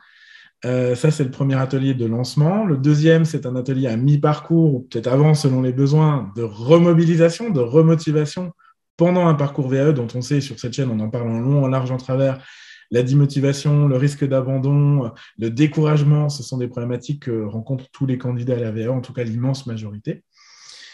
ça, 0.62 1.10
c'est 1.10 1.24
le 1.24 1.30
premier 1.30 1.56
atelier 1.56 1.92
de 1.92 2.06
lancement. 2.06 2.64
Le 2.64 2.78
deuxième, 2.78 3.26
c'est 3.26 3.44
un 3.44 3.54
atelier 3.54 3.88
à 3.88 3.98
mi-parcours, 3.98 4.74
ou 4.74 4.80
peut-être 4.80 5.08
avant, 5.08 5.34
selon 5.34 5.60
les 5.60 5.74
besoins, 5.74 6.32
de 6.36 6.42
remobilisation, 6.42 7.50
de 7.50 7.60
remotivation 7.60 8.52
pendant 8.96 9.26
un 9.26 9.34
parcours 9.34 9.68
VAE 9.68 9.92
dont 9.92 10.08
on 10.14 10.22
sait 10.22 10.40
sur 10.40 10.58
cette 10.58 10.74
chaîne, 10.74 10.90
on 10.90 11.00
en 11.00 11.10
parle 11.10 11.28
en 11.28 11.40
long, 11.40 11.64
en 11.64 11.68
large, 11.68 11.90
en 11.90 11.96
travers, 11.96 12.38
la 12.90 13.02
démotivation, 13.02 13.88
le 13.88 13.96
risque 13.96 14.24
d'abandon, 14.24 15.10
le 15.38 15.50
découragement, 15.50 16.28
ce 16.28 16.42
sont 16.42 16.58
des 16.58 16.68
problématiques 16.68 17.24
que 17.24 17.44
rencontrent 17.44 17.90
tous 17.90 18.06
les 18.06 18.18
candidats 18.18 18.54
à 18.54 18.60
la 18.60 18.70
VAE, 18.70 18.90
en 18.90 19.00
tout 19.00 19.12
cas 19.12 19.24
l'immense 19.24 19.66
majorité. 19.66 20.22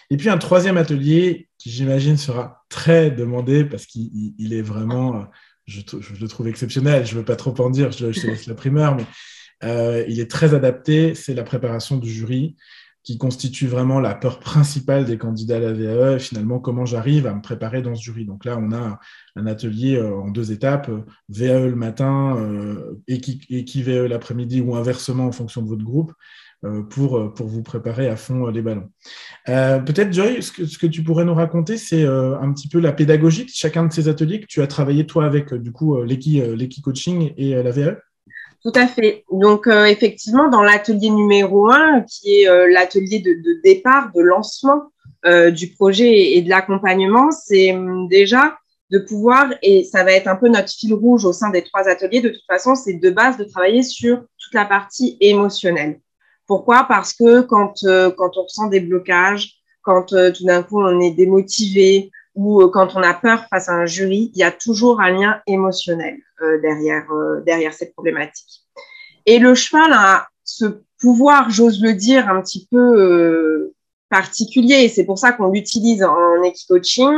Et 0.08 0.16
puis 0.16 0.28
un 0.28 0.38
troisième 0.38 0.76
atelier 0.76 1.48
qui, 1.58 1.70
j'imagine, 1.70 2.16
sera 2.16 2.64
très 2.68 3.10
demandé 3.10 3.64
parce 3.64 3.86
qu'il 3.86 4.52
est 4.52 4.62
vraiment, 4.62 5.26
je, 5.66 5.80
le 6.20 6.28
trouve 6.28 6.48
exceptionnel, 6.48 7.06
je 7.06 7.14
ne 7.14 7.18
veux 7.18 7.24
pas 7.24 7.36
trop 7.36 7.54
en 7.60 7.70
dire, 7.70 7.92
je, 7.92 8.10
je 8.10 8.20
te 8.20 8.26
laisse 8.26 8.46
la 8.46 8.54
primeur, 8.54 8.96
mais 8.96 9.04
euh, 9.62 10.04
il 10.08 10.20
est 10.20 10.30
très 10.30 10.54
adapté, 10.54 11.14
c'est 11.14 11.34
la 11.34 11.44
préparation 11.44 11.96
du 11.96 12.10
jury 12.10 12.56
constitue 13.18 13.66
vraiment 13.66 14.00
la 14.00 14.14
peur 14.14 14.38
principale 14.40 15.04
des 15.04 15.18
candidats 15.18 15.56
à 15.56 15.60
la 15.60 15.72
VAE, 15.72 16.16
et 16.16 16.18
finalement 16.18 16.58
comment 16.58 16.86
j'arrive 16.86 17.26
à 17.26 17.34
me 17.34 17.42
préparer 17.42 17.82
dans 17.82 17.94
ce 17.94 18.02
jury. 18.02 18.24
Donc 18.24 18.44
là, 18.44 18.58
on 18.58 18.72
a 18.72 18.98
un 19.36 19.46
atelier 19.46 19.96
euh, 19.96 20.14
en 20.14 20.30
deux 20.30 20.52
étapes, 20.52 20.88
euh, 20.88 21.00
VAE 21.28 21.66
le 21.66 21.76
matin 21.76 22.36
euh, 22.38 23.00
et 23.08 23.20
qui 23.20 23.82
VAE 23.82 24.08
l'après-midi 24.08 24.60
ou 24.60 24.74
inversement 24.74 25.26
en 25.26 25.32
fonction 25.32 25.62
de 25.62 25.68
votre 25.68 25.84
groupe. 25.84 26.12
Pour, 26.90 27.32
vous 27.38 27.62
préparer 27.62 28.06
à 28.08 28.16
fond 28.16 28.48
les 28.48 28.60
ballons. 28.60 28.90
Peut-être, 29.46 30.12
Joy, 30.12 30.42
ce 30.42 30.52
que, 30.52 30.66
ce 30.66 30.76
que 30.76 30.86
tu 30.86 31.02
pourrais 31.02 31.24
nous 31.24 31.32
raconter, 31.32 31.78
c'est 31.78 32.04
un 32.04 32.52
petit 32.52 32.68
peu 32.68 32.80
la 32.80 32.92
pédagogie 32.92 33.46
de 33.46 33.50
chacun 33.50 33.86
de 33.86 33.92
ces 33.94 34.08
ateliers 34.08 34.40
que 34.40 34.46
tu 34.46 34.60
as 34.60 34.66
travaillé, 34.66 35.06
toi, 35.06 35.24
avec 35.24 35.54
du 35.54 35.72
coup 35.72 36.02
l'équipe 36.02 36.84
coaching 36.84 37.32
et 37.38 37.54
la 37.54 37.70
VAE 37.70 37.96
tout 38.62 38.72
à 38.74 38.86
fait. 38.86 39.24
Donc, 39.30 39.66
euh, 39.66 39.86
effectivement, 39.86 40.48
dans 40.48 40.62
l'atelier 40.62 41.10
numéro 41.10 41.70
un, 41.70 42.02
qui 42.02 42.40
est 42.40 42.48
euh, 42.48 42.70
l'atelier 42.70 43.20
de, 43.20 43.60
départ, 43.62 44.10
de 44.14 44.20
lancement 44.20 44.92
euh, 45.24 45.50
du 45.50 45.68
projet 45.68 46.32
et, 46.32 46.42
de 46.42 46.50
l'accompagnement, 46.50 47.30
c'est 47.30 47.72
hum, 47.72 48.08
déjà 48.08 48.56
de 48.90 48.98
pouvoir, 48.98 49.54
et 49.62 49.84
ça 49.84 50.02
va 50.02 50.12
être 50.12 50.26
un 50.26 50.34
peu 50.34 50.48
notre 50.48 50.70
fil 50.70 50.92
rouge 50.92 51.24
au 51.24 51.32
sein 51.32 51.50
des 51.50 51.62
trois 51.62 51.88
ateliers, 51.88 52.20
de 52.20 52.28
toute 52.28 52.44
façon, 52.46 52.74
c'est 52.74 52.94
de 52.94 53.10
base 53.10 53.36
de 53.36 53.44
travailler 53.44 53.84
sur 53.84 54.18
toute 54.18 54.54
la 54.54 54.64
partie 54.64 55.16
émotionnelle. 55.20 56.00
Pourquoi? 56.46 56.86
Parce 56.88 57.12
que 57.12 57.42
quand, 57.42 57.74
quand 57.84 58.36
on 58.36 58.42
ressent 58.42 58.66
des 58.66 58.80
blocages, 58.80 59.54
quand 59.82 60.06
tout 60.06 60.44
d'un 60.44 60.64
coup 60.64 60.82
on 60.82 60.98
est 60.98 61.12
démotivé, 61.12 62.10
ou 62.40 62.66
quand 62.68 62.96
on 62.96 63.02
a 63.02 63.12
peur 63.12 63.44
face 63.50 63.68
à 63.68 63.72
un 63.72 63.84
jury, 63.84 64.30
il 64.34 64.38
y 64.38 64.42
a 64.42 64.50
toujours 64.50 65.02
un 65.02 65.10
lien 65.10 65.42
émotionnel 65.46 66.16
euh, 66.40 66.58
derrière, 66.62 67.04
euh, 67.12 67.42
derrière 67.42 67.74
cette 67.74 67.92
problématique. 67.92 68.62
Et 69.26 69.38
le 69.38 69.54
cheval 69.54 69.92
a 69.92 70.26
ce 70.42 70.64
pouvoir, 70.98 71.50
j'ose 71.50 71.82
le 71.82 71.92
dire, 71.92 72.30
un 72.30 72.40
petit 72.40 72.66
peu 72.70 72.78
euh, 72.78 73.74
particulier, 74.08 74.84
et 74.84 74.88
c'est 74.88 75.04
pour 75.04 75.18
ça 75.18 75.32
qu'on 75.32 75.50
l'utilise 75.50 76.02
en 76.02 76.42
équicoaching. 76.42 77.14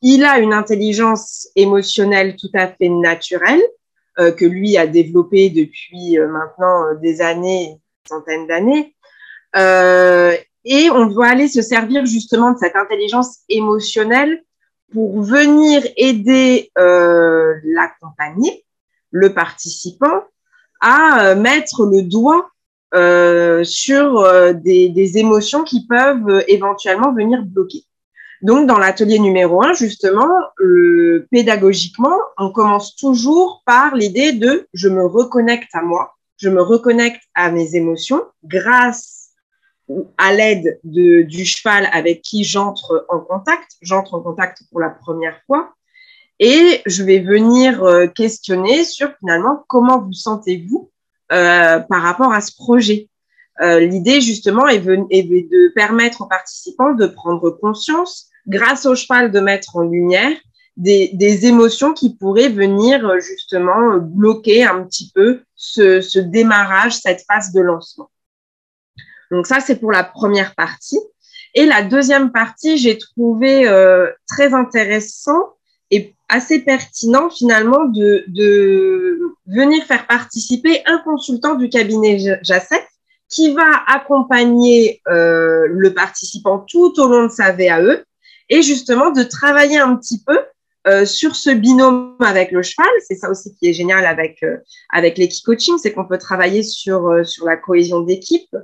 Il 0.00 0.24
a 0.24 0.38
une 0.38 0.54
intelligence 0.54 1.46
émotionnelle 1.56 2.34
tout 2.36 2.50
à 2.54 2.68
fait 2.68 2.88
naturelle, 2.88 3.62
que 4.16 4.44
lui 4.44 4.76
a 4.76 4.86
développée 4.86 5.50
depuis 5.50 6.18
maintenant 6.18 6.94
des 7.02 7.20
années, 7.20 7.80
centaines 8.08 8.46
d'années. 8.46 8.94
Et 10.64 10.90
on 10.90 11.06
doit 11.06 11.26
aller 11.26 11.48
se 11.48 11.62
servir 11.62 12.06
justement 12.06 12.52
de 12.52 12.58
cette 12.58 12.76
intelligence 12.76 13.40
émotionnelle 13.48 14.44
pour 14.94 15.22
venir 15.22 15.82
aider 15.96 16.70
euh, 16.78 17.54
l'accompagné, 17.64 18.64
le 19.10 19.34
participant, 19.34 20.22
à 20.80 21.24
euh, 21.24 21.34
mettre 21.34 21.84
le 21.84 22.02
doigt 22.02 22.48
euh, 22.94 23.64
sur 23.64 24.20
euh, 24.20 24.52
des, 24.52 25.18
émotions 25.18 25.64
qui 25.64 25.84
peuvent 25.86 26.44
éventuellement 26.46 27.12
venir 27.12 27.42
bloquer. 27.44 27.84
Donc, 28.40 28.68
dans 28.68 28.78
l'atelier 28.78 29.18
numéro 29.18 29.64
un, 29.64 29.72
justement, 29.72 30.28
pédagogiquement, 31.30 32.16
on 32.38 32.50
commence 32.50 32.94
toujours 32.94 33.62
par 33.66 33.96
l'idée 33.96 34.32
de 34.32 34.68
je 34.74 34.88
me 34.88 35.04
reconnecte 35.04 35.74
à 35.74 35.82
moi, 35.82 36.14
je 36.36 36.50
me 36.50 36.62
reconnecte 36.62 37.22
à 37.34 37.50
mes 37.50 37.74
émotions 37.74 38.22
grâce 38.44 39.23
à 40.18 40.32
l'aide 40.32 40.80
du 40.84 41.44
cheval 41.44 41.88
avec 41.92 42.22
qui 42.22 42.44
j'entre 42.44 43.06
en 43.08 43.20
contact. 43.20 43.72
J'entre 43.82 44.14
en 44.14 44.20
contact 44.20 44.62
pour 44.70 44.80
la 44.80 44.90
première 44.90 45.40
fois. 45.46 45.74
et 46.40 46.82
je 46.86 47.04
vais 47.04 47.20
venir 47.20 47.82
questionner 48.14 48.84
sur 48.84 49.12
finalement 49.20 49.64
comment 49.68 50.00
vous 50.00 50.12
sentez-vous 50.12 50.90
par 51.28 52.02
rapport 52.02 52.32
à 52.32 52.40
ce 52.40 52.54
projet? 52.56 53.08
L'idée 53.60 54.20
justement 54.20 54.66
est, 54.66 54.82
est, 55.10 55.22
de 55.22 55.72
permettre 55.74 56.22
aux 56.22 56.26
participants 56.26 56.92
de 56.92 57.06
prendre 57.06 57.50
conscience, 57.50 58.30
grâce 58.46 58.86
au 58.86 58.94
cheval, 58.94 59.30
de 59.30 59.40
mettre 59.40 59.76
en 59.76 59.82
lumière 59.82 60.36
des, 60.76 61.46
émotions 61.46 61.92
qui 61.92 62.14
pourraient 62.14 62.48
venir 62.48 63.06
euh, 63.06 63.20
justement 63.20 63.92
euh, 63.92 63.98
bloquer 63.98 64.64
un 64.64 64.84
petit 64.84 65.10
peu 65.14 65.42
ce 65.54 66.18
démarrage, 66.18 66.96
cette 66.96 67.24
phase 67.26 67.52
de 67.52 67.60
lancement. 67.60 68.10
Donc 69.34 69.46
ça, 69.46 69.58
c'est 69.60 69.76
pour 69.76 69.90
la 69.90 70.04
première 70.04 70.54
partie. 70.54 71.00
Et 71.54 71.66
la 71.66 71.82
deuxième 71.82 72.32
partie, 72.32 72.78
j'ai 72.78 72.98
trouvé 72.98 73.66
euh, 73.66 74.10
très 74.28 74.54
intéressant 74.54 75.54
et 75.90 76.14
assez 76.28 76.60
pertinent 76.60 77.30
finalement 77.30 77.84
de, 77.84 78.24
venir 79.46 79.84
faire 79.84 80.06
participer 80.06 80.82
un 80.86 80.98
consultant 80.98 81.54
du 81.54 81.68
cabinet 81.68 82.38
JACET 82.42 82.82
qui 83.28 83.52
va 83.52 83.82
accompagner 83.86 85.02
euh, 85.08 85.66
le 85.68 85.92
participant 85.92 86.58
tout 86.60 86.98
au 86.98 87.08
long 87.08 87.24
de 87.24 87.30
sa 87.30 87.52
VAE 87.52 88.02
et 88.48 88.62
justement 88.62 89.10
de 89.10 89.22
travailler 89.22 89.78
un 89.78 89.96
petit 89.96 90.22
peu 90.24 90.38
euh, 90.86 91.04
sur 91.04 91.34
ce 91.34 91.50
binôme 91.50 92.16
avec 92.20 92.52
le 92.52 92.62
cheval, 92.62 92.90
c'est 93.06 93.14
ça 93.14 93.30
aussi 93.30 93.54
qui 93.56 93.68
est 93.68 93.72
génial 93.72 94.04
avec 94.04 94.42
euh, 94.42 94.58
avec 94.90 95.18
l'équipe 95.18 95.44
coaching, 95.44 95.76
c'est 95.78 95.92
qu'on 95.92 96.06
peut 96.06 96.18
travailler 96.18 96.62
sur 96.62 97.24
sur 97.24 97.46
la 97.46 97.56
cohésion 97.56 98.00
d'équipe 98.00 98.54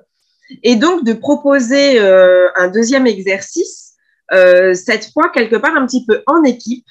et 0.63 0.77
donc 0.77 1.05
de 1.05 1.13
proposer 1.13 1.99
un 1.99 2.69
deuxième 2.69 3.07
exercice, 3.07 3.95
cette 4.31 5.11
fois 5.13 5.29
quelque 5.31 5.57
part 5.57 5.77
un 5.77 5.87
petit 5.87 6.05
peu 6.07 6.23
en 6.27 6.43
équipe. 6.45 6.87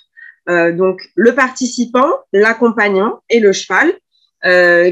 donc 0.48 1.00
le 1.16 1.36
participant, 1.36 2.10
l'accompagnant 2.34 3.22
et 3.30 3.40
le 3.40 3.54
cheval 3.54 3.94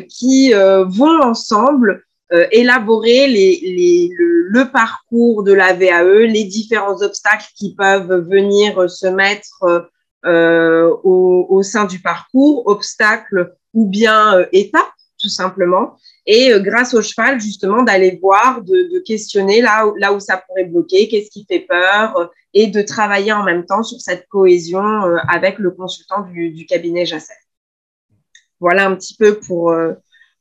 qui 0.10 0.54
vont 0.54 1.22
ensemble 1.22 2.04
élaborer 2.52 3.28
les, 3.28 3.60
les, 3.64 4.10
le, 4.18 4.72
parcours 4.72 5.44
de 5.44 5.54
la 5.54 5.74
VAE, 5.74 6.28
les 6.28 6.44
différents 6.44 7.02
obstacles 7.02 7.48
qui 7.56 7.74
peuvent 7.74 8.28
venir 8.30 8.90
se 8.90 9.08
mettre 9.08 9.90
euh, 10.26 10.94
au, 11.04 11.46
au, 11.50 11.62
sein 11.64 11.86
du 11.86 12.00
parcours, 12.00 12.68
obstacles 12.68 13.54
ou 13.74 13.88
bien 13.88 14.40
euh, 14.40 14.46
étapes 14.52 14.84
tout 15.20 15.30
simplement. 15.30 15.98
Et 16.26 16.52
euh, 16.52 16.60
grâce 16.60 16.94
au 16.94 17.02
cheval, 17.02 17.40
justement, 17.40 17.84
d'aller 17.84 18.20
voir, 18.22 18.62
de, 18.62 19.00
questionner 19.06 19.62
là 19.62 19.86
où, 20.14 20.20
ça 20.20 20.38
pourrait 20.38 20.66
bloquer, 20.66 21.08
qu'est-ce 21.08 21.30
qui 21.30 21.46
fait 21.46 21.62
peur, 21.62 22.32
et 22.54 22.68
de 22.68 22.82
travailler 22.82 23.34
en 23.34 23.44
même 23.44 23.66
temps 23.66 23.84
sur 23.84 24.00
cette 24.02 24.28
cohésion 24.28 24.84
avec 25.28 25.60
le 25.60 25.72
consultant 25.72 26.22
du, 26.22 26.66
cabinet 26.66 27.06
Jacet. 27.06 27.34
Voilà 28.60 28.88
un 28.88 28.96
petit 28.96 29.16
peu 29.16 29.40
pour, 29.40 29.74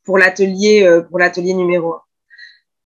pour 0.05 0.19
l'atelier 0.19 1.01
pour 1.11 1.19
l'atelier 1.19 1.53
numéro 1.53 1.95
1. 1.95 2.01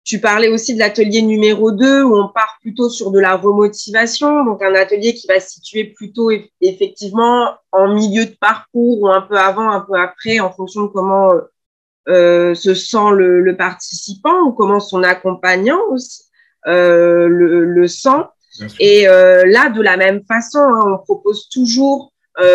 Tu 0.09 0.21
parlais 0.21 0.49
aussi 0.49 0.73
de 0.73 0.79
l'atelier 0.79 1.21
numéro 1.21 1.71
2 1.71 2.03
où 2.03 2.17
on 2.17 2.29
part 2.29 2.57
plutôt 2.63 2.89
sur 2.89 3.11
de 3.11 3.19
la 3.19 3.37
remotivation, 3.37 4.43
donc 4.43 4.63
un 4.63 4.75
atelier 4.75 5.13
qui 5.13 5.27
va 5.27 5.39
se 5.39 5.51
situer 5.51 5.85
plutôt 5.85 6.31
effectivement 6.63 7.53
en 7.73 7.93
milieu 7.93 8.25
de 8.25 8.35
parcours 8.41 9.03
ou 9.03 9.09
un 9.09 9.21
peu 9.21 9.37
avant, 9.37 9.71
un 9.71 9.81
peu 9.81 10.01
après, 10.01 10.41
en 10.41 10.51
fonction 10.51 10.85
de 10.85 10.87
comment 10.87 11.35
euh, 12.09 12.55
se 12.55 12.75
sent 12.75 13.11
le, 13.15 13.41
le, 13.41 13.57
participant 13.57 14.43
ou 14.43 14.53
comment 14.53 14.81
son 14.81 15.03
accompagnant 15.03 15.81
aussi 15.91 16.23
euh, 16.67 17.29
le, 17.29 17.65
le, 17.65 17.89
sent. 17.89 18.25
Et 18.81 19.07
euh, 19.09 19.45
là, 19.47 19.69
de 19.69 19.83
la 19.83 19.97
même 19.97 20.23
façon, 20.25 20.59
hein, 20.59 20.95
on 20.95 20.99
propose 20.99 21.49
toujours 21.49 22.13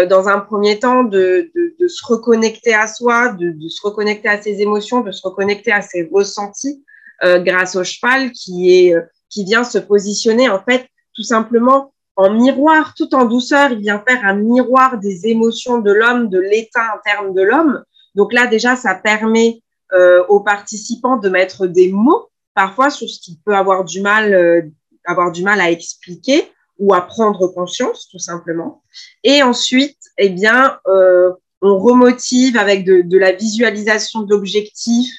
dans 0.09 0.29
un 0.29 0.39
premier 0.39 0.79
temps 0.79 1.03
de, 1.03 1.51
de, 1.53 1.75
de, 1.77 1.87
se 1.89 2.05
reconnecter 2.05 2.73
à 2.73 2.87
soi, 2.87 3.33
de, 3.33 3.49
de 3.49 3.67
se 3.67 3.85
reconnecter 3.85 4.29
à 4.29 4.41
ses 4.41 4.61
émotions, 4.61 5.01
de 5.01 5.11
se 5.11 5.21
reconnecter 5.27 5.73
à 5.73 5.81
ses 5.81 6.09
ressentis 6.09 6.85
grâce 7.21 7.75
au 7.75 7.83
cheval 7.83 8.31
qui 8.31 8.71
est 8.71 8.95
qui 9.29 9.43
vient 9.43 9.65
se 9.65 9.79
positionner 9.79 10.47
en 10.47 10.63
fait 10.63 10.87
tout 11.13 11.23
simplement 11.23 11.93
en 12.15 12.31
miroir, 12.33 12.93
tout 12.95 13.13
en 13.13 13.25
douceur. 13.25 13.71
Il 13.71 13.79
vient 13.79 14.01
faire 14.07 14.23
un 14.23 14.35
miroir 14.35 14.99
des 14.99 15.27
émotions 15.27 15.79
de 15.79 15.91
l'homme, 15.91 16.29
de 16.29 16.39
l'état 16.39 16.93
interne 16.95 17.33
de 17.33 17.41
l'homme. 17.41 17.83
Donc 18.15 18.33
là 18.33 18.47
déjà, 18.47 18.75
ça 18.75 18.95
permet 18.95 19.61
euh, 19.93 20.23
aux 20.27 20.39
participants 20.39 21.17
de 21.17 21.29
mettre 21.29 21.67
des 21.67 21.91
mots 21.91 22.29
parfois 22.55 22.89
sur 22.89 23.07
ce 23.07 23.19
qu'il 23.19 23.35
peut 23.45 23.55
avoir 23.55 23.83
du 23.83 24.01
mal, 24.01 24.33
euh, 24.33 24.61
avoir 25.05 25.31
du 25.31 25.43
mal 25.43 25.61
à 25.61 25.69
expliquer 25.69 26.51
ou 26.79 26.95
à 26.95 27.01
prendre 27.01 27.47
conscience, 27.47 28.07
tout 28.09 28.17
simplement. 28.17 28.81
Et 29.23 29.43
ensuite, 29.43 29.99
eh 30.17 30.29
bien, 30.29 30.79
euh, 30.87 31.31
on 31.61 31.77
remotive 31.77 32.57
avec 32.57 32.85
de, 32.85 33.17
la 33.17 33.33
visualisation 33.33 34.21
d'objectifs, 34.21 35.13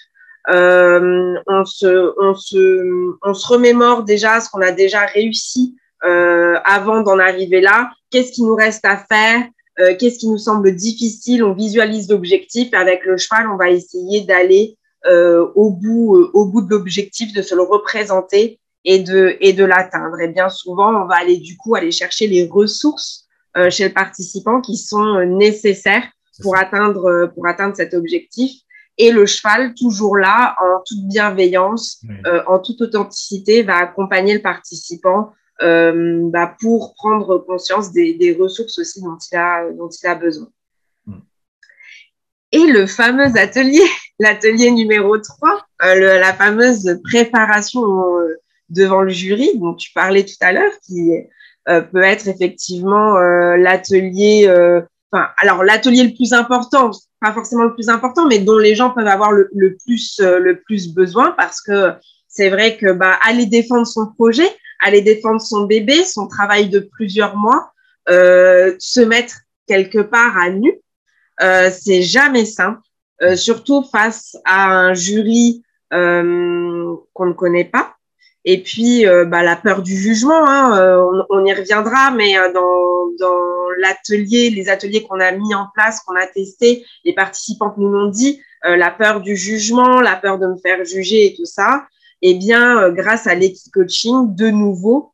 on, 0.48 1.64
se, 1.64 2.12
on, 2.20 2.34
se, 2.34 3.46
remémore 3.46 4.02
déjà 4.02 4.40
ce 4.40 4.50
qu'on 4.50 4.60
a 4.60 4.72
déjà 4.72 5.06
réussi 5.06 5.76
avant 6.02 7.00
d'en 7.00 7.18
arriver 7.18 7.60
là. 7.62 7.90
Qu'est-ce 8.10 8.32
qui 8.32 8.42
nous 8.42 8.56
reste 8.56 8.84
à 8.84 8.98
faire? 8.98 9.44
Euh, 9.80 9.94
Qu'est-ce 9.98 10.18
qui 10.18 10.28
nous 10.28 10.38
semble 10.38 10.74
difficile 10.74 11.44
On 11.44 11.54
visualise 11.54 12.08
l'objectif. 12.08 12.72
Avec 12.72 13.04
le 13.04 13.16
cheval, 13.16 13.48
on 13.50 13.56
va 13.56 13.70
essayer 13.70 14.22
d'aller 14.22 14.76
euh, 15.06 15.46
au 15.54 15.70
bout, 15.70 16.16
euh, 16.16 16.30
au 16.32 16.46
bout 16.46 16.62
de 16.62 16.70
l'objectif, 16.70 17.32
de 17.32 17.42
se 17.42 17.54
le 17.54 17.62
représenter 17.62 18.60
et 18.84 19.00
de, 19.00 19.36
et 19.40 19.52
de 19.52 19.64
l'atteindre. 19.64 20.20
Et 20.20 20.28
bien 20.28 20.48
souvent, 20.48 20.94
on 20.94 21.06
va 21.06 21.16
aller 21.16 21.38
du 21.38 21.56
coup 21.56 21.74
aller 21.74 21.90
chercher 21.90 22.26
les 22.26 22.46
ressources 22.46 23.22
chez 23.70 23.86
le 23.86 23.94
participant 23.94 24.60
qui 24.60 24.76
sont 24.76 25.24
nécessaires 25.26 26.02
pour 26.42 26.56
atteindre, 26.56 27.30
pour 27.36 27.46
atteindre 27.46 27.76
cet 27.76 27.94
objectif 27.94 28.50
et 28.98 29.12
le 29.12 29.26
cheval, 29.26 29.74
toujours 29.74 30.16
là, 30.16 30.56
en 30.60 30.82
toute 30.84 31.06
bienveillance, 31.06 32.02
en 32.48 32.58
toute 32.58 32.80
authenticité, 32.80 33.62
va 33.62 33.76
accompagner 33.76 34.34
le 34.34 34.42
participant 34.42 35.30
euh, 35.62 36.30
bah, 36.30 36.56
pour 36.60 36.94
prendre 36.94 37.38
conscience 37.38 37.92
des, 37.92 38.14
des, 38.14 38.32
ressources 38.34 38.78
aussi 38.78 39.00
dont 39.00 39.16
il 39.30 39.36
a, 39.36 39.70
dont 39.70 39.88
il 39.88 40.06
a 40.06 40.14
besoin. 40.14 40.48
Mm. 41.06 41.18
Et 42.52 42.66
le 42.66 42.86
fameux 42.86 43.36
atelier, 43.36 43.84
l'atelier 44.18 44.70
numéro 44.70 45.16
3, 45.16 45.60
euh, 45.82 45.94
le, 45.94 46.06
la 46.20 46.32
fameuse 46.32 47.00
préparation 47.04 47.82
euh, 48.18 48.34
devant 48.68 49.02
le 49.02 49.10
jury 49.10 49.50
dont 49.56 49.74
tu 49.74 49.92
parlais 49.92 50.24
tout 50.24 50.34
à 50.40 50.52
l'heure, 50.52 50.72
qui 50.84 51.12
euh, 51.68 51.80
peut 51.82 52.02
être 52.02 52.28
effectivement 52.28 53.14
l'atelier 53.56 54.48
Enfin, 55.12 55.28
alors 55.36 55.62
l'atelier 55.62 56.02
le 56.02 56.12
plus 56.12 56.32
important, 56.32 56.90
pas 57.20 57.32
forcément 57.32 57.62
le 57.62 57.74
plus 57.74 57.88
important, 57.88 58.26
mais 58.26 58.40
dont 58.40 58.58
les 58.58 58.74
gens 58.74 58.90
peuvent 58.90 59.06
avoir 59.06 59.30
le, 59.30 59.48
le 59.54 59.76
plus 59.76 60.18
le 60.18 60.60
plus 60.62 60.92
besoin 60.92 61.30
parce 61.36 61.60
que 61.60 61.92
c'est 62.34 62.50
vrai 62.50 62.76
que 62.76 62.92
bah 62.92 63.16
aller 63.22 63.46
défendre 63.46 63.86
son 63.86 64.12
projet, 64.12 64.48
aller 64.80 65.02
défendre 65.02 65.40
son 65.40 65.62
bébé, 65.62 66.04
son 66.04 66.26
travail 66.26 66.68
de 66.68 66.80
plusieurs 66.80 67.36
mois, 67.36 67.70
euh, 68.08 68.74
se 68.78 69.00
mettre 69.00 69.36
quelque 69.68 70.00
part 70.00 70.36
à 70.36 70.50
nu, 70.50 70.74
euh, 71.42 71.70
c'est 71.70 72.02
jamais 72.02 72.44
simple, 72.44 72.80
euh, 73.22 73.36
surtout 73.36 73.84
face 73.84 74.36
à 74.44 74.68
un 74.68 74.94
jury 74.94 75.62
euh, 75.92 76.94
qu'on 77.12 77.26
ne 77.26 77.32
connaît 77.32 77.64
pas. 77.64 77.94
Et 78.44 78.62
puis, 78.62 79.06
euh, 79.06 79.24
bah, 79.24 79.42
la 79.42 79.56
peur 79.56 79.80
du 79.80 79.96
jugement, 79.96 80.46
hein, 80.46 80.76
euh, 80.78 81.24
on, 81.30 81.38
on, 81.38 81.46
y 81.46 81.54
reviendra, 81.54 82.10
mais 82.10 82.34
dans, 82.52 83.10
dans 83.18 83.70
l'atelier, 83.78 84.50
les 84.50 84.68
ateliers 84.68 85.02
qu'on 85.04 85.20
a 85.20 85.30
mis 85.30 85.54
en 85.54 85.68
place, 85.72 86.00
qu'on 86.00 86.16
a 86.16 86.26
testé, 86.26 86.84
les 87.04 87.14
participants 87.14 87.74
nous 87.78 87.88
l'ont 87.88 88.10
dit, 88.10 88.42
la 88.64 88.90
peur 88.90 89.20
du 89.20 89.36
jugement, 89.36 90.00
la 90.00 90.16
peur 90.16 90.38
de 90.38 90.46
me 90.46 90.56
faire 90.56 90.84
juger 90.84 91.26
et 91.26 91.34
tout 91.34 91.44
ça, 91.44 91.86
eh 92.22 92.34
bien, 92.34 92.90
grâce 92.90 93.26
à 93.26 93.34
l'équipe 93.34 93.72
coaching, 93.72 94.34
de 94.34 94.48
nouveau, 94.48 95.12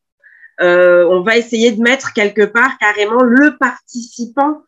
on 0.61 1.23
va 1.23 1.37
essayer 1.37 1.73
de 1.73 1.81
mettre 1.81 2.13
quelque 2.13 2.45
part 2.45 2.79
carrément 2.79 3.23
le 3.23 3.57
participant 3.57 4.63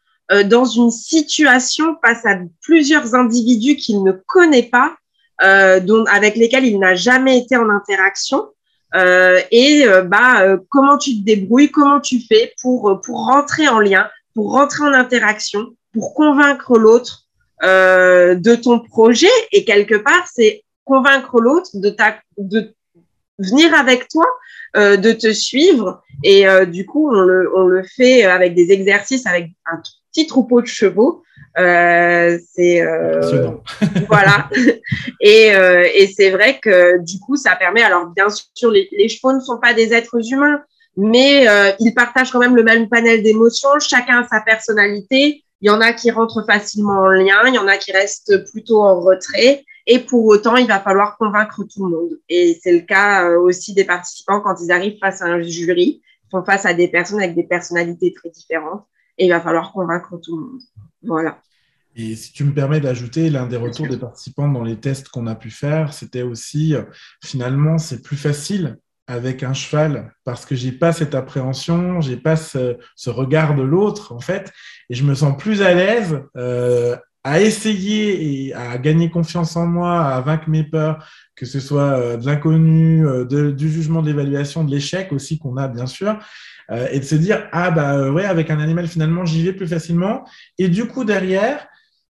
dans 0.47 0.65
une 0.65 0.91
situation 0.91 1.97
face 2.05 2.25
à 2.25 2.39
plusieurs 2.63 3.15
individus 3.15 3.77
qu'il 3.77 4.03
ne 4.03 4.13
connaît 4.27 4.63
pas, 4.63 4.97
euh, 5.43 5.81
dont, 5.81 6.05
avec 6.07 6.37
lesquels 6.37 6.65
il 6.65 6.79
n'a 6.79 6.95
jamais 6.95 7.39
été 7.39 7.57
en 7.57 7.69
interaction. 7.69 8.49
Euh, 8.95 9.41
et 9.51 9.87
euh, 9.87 10.03
bah, 10.03 10.43
euh, 10.43 10.59
comment 10.69 10.99
tu 10.99 11.19
te 11.19 11.25
débrouilles, 11.25 11.71
comment 11.71 12.01
tu 12.01 12.21
fais 12.21 12.53
pour, 12.61 13.01
pour 13.03 13.27
rentrer 13.27 13.67
en 13.69 13.81
lien, 13.81 14.09
pour 14.35 14.53
rentrer 14.53 14.85
en 14.85 14.93
interaction, 14.93 15.75
pour 15.93 16.15
convaincre 16.15 16.79
l'autre 16.79 17.21
de 17.63 18.55
ton 18.57 18.81
projet. 18.81 19.31
Et 19.53 19.65
quelque 19.65 19.95
part, 19.95 20.27
c'est 20.33 20.65
convaincre 20.85 21.41
l'autre 21.41 21.71
de, 21.75 21.91
ta, 21.91 22.17
de 22.39 22.75
venir 23.39 23.75
avec 23.75 24.09
toi, 24.09 24.27
de 24.75 25.13
te 25.13 25.33
suivre. 25.33 26.03
Et 26.25 26.45
du 26.67 26.87
coup, 26.87 27.11
on 27.11 27.21
le, 27.21 27.51
on 27.57 27.67
le 27.67 27.83
fait 27.83 28.25
avec 28.25 28.55
des 28.55 28.73
exercices, 28.73 29.27
avec 29.27 29.51
un 29.67 29.81
petit 30.13 30.27
troupeau 30.27 30.61
de 30.61 30.67
chevaux. 30.67 31.23
Euh, 31.59 32.39
c'est 32.55 32.81
euh, 32.81 33.51
voilà. 34.09 34.49
et, 35.21 35.55
euh, 35.55 35.87
et 35.95 36.07
c'est 36.07 36.31
vrai 36.31 36.59
que 36.61 36.99
du 37.03 37.19
coup, 37.19 37.37
ça 37.37 37.57
permet. 37.57 37.83
Alors 37.83 38.07
bien 38.07 38.29
sûr, 38.55 38.71
les, 38.71 38.89
les 38.93 39.09
chevaux 39.09 39.33
ne 39.33 39.41
sont 39.41 39.59
pas 39.59 39.75
des 39.75 39.93
êtres 39.93 40.33
humains, 40.33 40.63
mais 40.97 41.49
euh, 41.49 41.73
ils 41.81 41.95
partagent 41.95 42.31
quand 42.31 42.39
même 42.39 42.57
le 42.57 42.63
même 42.63 42.89
panel 42.89 43.23
d'émotions. 43.23 43.79
Chacun 43.81 44.23
a 44.23 44.29
sa 44.29 44.41
personnalité. 44.41 45.45
Il 45.61 45.69
y 45.69 45.71
en 45.71 45.81
a 45.81 45.93
qui 45.93 46.11
rentrent 46.11 46.45
facilement 46.45 47.03
en 47.03 47.09
lien, 47.09 47.43
il 47.47 47.55
y 47.55 47.59
en 47.59 47.69
a 47.69 47.77
qui 47.77 47.93
restent 47.93 48.45
plutôt 48.51 48.83
en 48.83 49.01
retrait. 49.01 49.65
Et 49.87 50.01
pour 50.01 50.27
autant, 50.27 50.57
il 50.57 50.67
va 50.67 50.81
falloir 50.81 51.17
convaincre 51.17 51.65
tout 51.65 51.87
le 51.87 51.91
monde. 51.91 52.21
Et 52.29 52.59
c'est 52.63 52.73
le 52.73 52.81
cas 52.81 53.29
euh, 53.29 53.41
aussi 53.41 53.75
des 53.75 53.85
participants 53.85 54.41
quand 54.41 54.57
ils 54.63 54.71
arrivent 54.71 54.99
face 54.99 55.23
à 55.23 55.27
un 55.27 55.43
jury. 55.43 56.03
Ils 56.25 56.31
font 56.31 56.45
face 56.45 56.67
à 56.67 56.75
des 56.75 56.89
personnes 56.89 57.21
avec 57.21 57.35
des 57.35 57.43
personnalités 57.43 58.13
très 58.13 58.31
différentes. 58.31 58.85
Et 59.19 59.27
il 59.27 59.31
va 59.31 59.41
falloir 59.41 59.73
convaincre 59.73 60.19
tout 60.23 60.37
le 60.37 60.47
monde. 60.47 60.61
Voilà. 61.03 61.39
Et 61.95 62.17
si 62.17 62.33
tu 62.33 62.45
me 62.45 62.55
permets 62.55 62.81
d'ajouter, 62.81 63.29
l'un 63.29 63.47
des 63.47 63.57
retours 63.57 63.87
des 63.87 63.99
participants 63.99 64.49
dans 64.49 64.65
les 64.65 64.77
tests 64.77 65.09
qu'on 65.09 65.27
a 65.27 65.35
pu 65.35 65.51
faire, 65.51 65.93
c'était 65.93 66.23
aussi, 66.23 66.75
euh, 66.75 66.85
finalement, 67.23 67.77
c'est 67.77 68.03
plus 68.03 68.17
facile 68.17 68.79
avec 69.07 69.43
un 69.43 69.53
cheval 69.53 70.15
parce 70.25 70.47
que 70.47 70.55
j'ai 70.55 70.73
pas 70.73 70.93
cette 70.93 71.15
appréhension, 71.15 72.01
j'ai 72.01 72.17
pas 72.17 72.37
ce, 72.37 72.79
regard 73.07 73.55
de 73.55 73.63
l'autre 73.63 74.13
en 74.13 74.21
fait, 74.21 74.53
et 74.89 74.95
je 74.95 75.05
me 75.05 75.15
sens 75.15 75.37
plus 75.37 75.61
à 75.61 75.75
l'aise 75.75 76.23
euh, 76.37 76.97
à 77.25 77.41
essayer 77.41 78.47
et 78.47 78.55
à 78.55 78.79
gagner 78.79 79.11
confiance 79.11 79.57
en 79.57 79.67
moi, 79.67 80.01
à 80.01 80.21
vaincre 80.21 80.49
mes 80.49 80.65
peurs, 80.65 81.07
que 81.37 81.47
ce 81.47 81.61
soit 81.61 81.93
euh, 81.99 82.17
de 82.17 82.27
l'inconnu, 82.27 83.05
du 83.55 83.71
jugement, 83.71 84.03
de 84.03 84.09
l'évaluation, 84.09 84.65
de 84.65 84.71
l'échec 84.71 85.13
aussi 85.13 85.39
qu'on 85.39 85.57
a 85.57 85.69
bien 85.69 85.87
sûr, 85.87 86.19
et 86.91 87.01
de 87.01 87.05
se 87.05 87.17
dire 87.17 87.49
ah 87.53 87.71
bah 87.71 88.11
ouais 88.11 88.25
avec 88.25 88.49
un 88.49 88.59
animal 88.59 88.89
finalement 88.89 89.27
j'y 89.27 89.45
vais 89.45 89.53
plus 89.53 89.67
facilement, 89.67 90.25
et 90.59 90.69
du 90.69 90.87
coup 90.87 91.05
derrière 91.05 91.67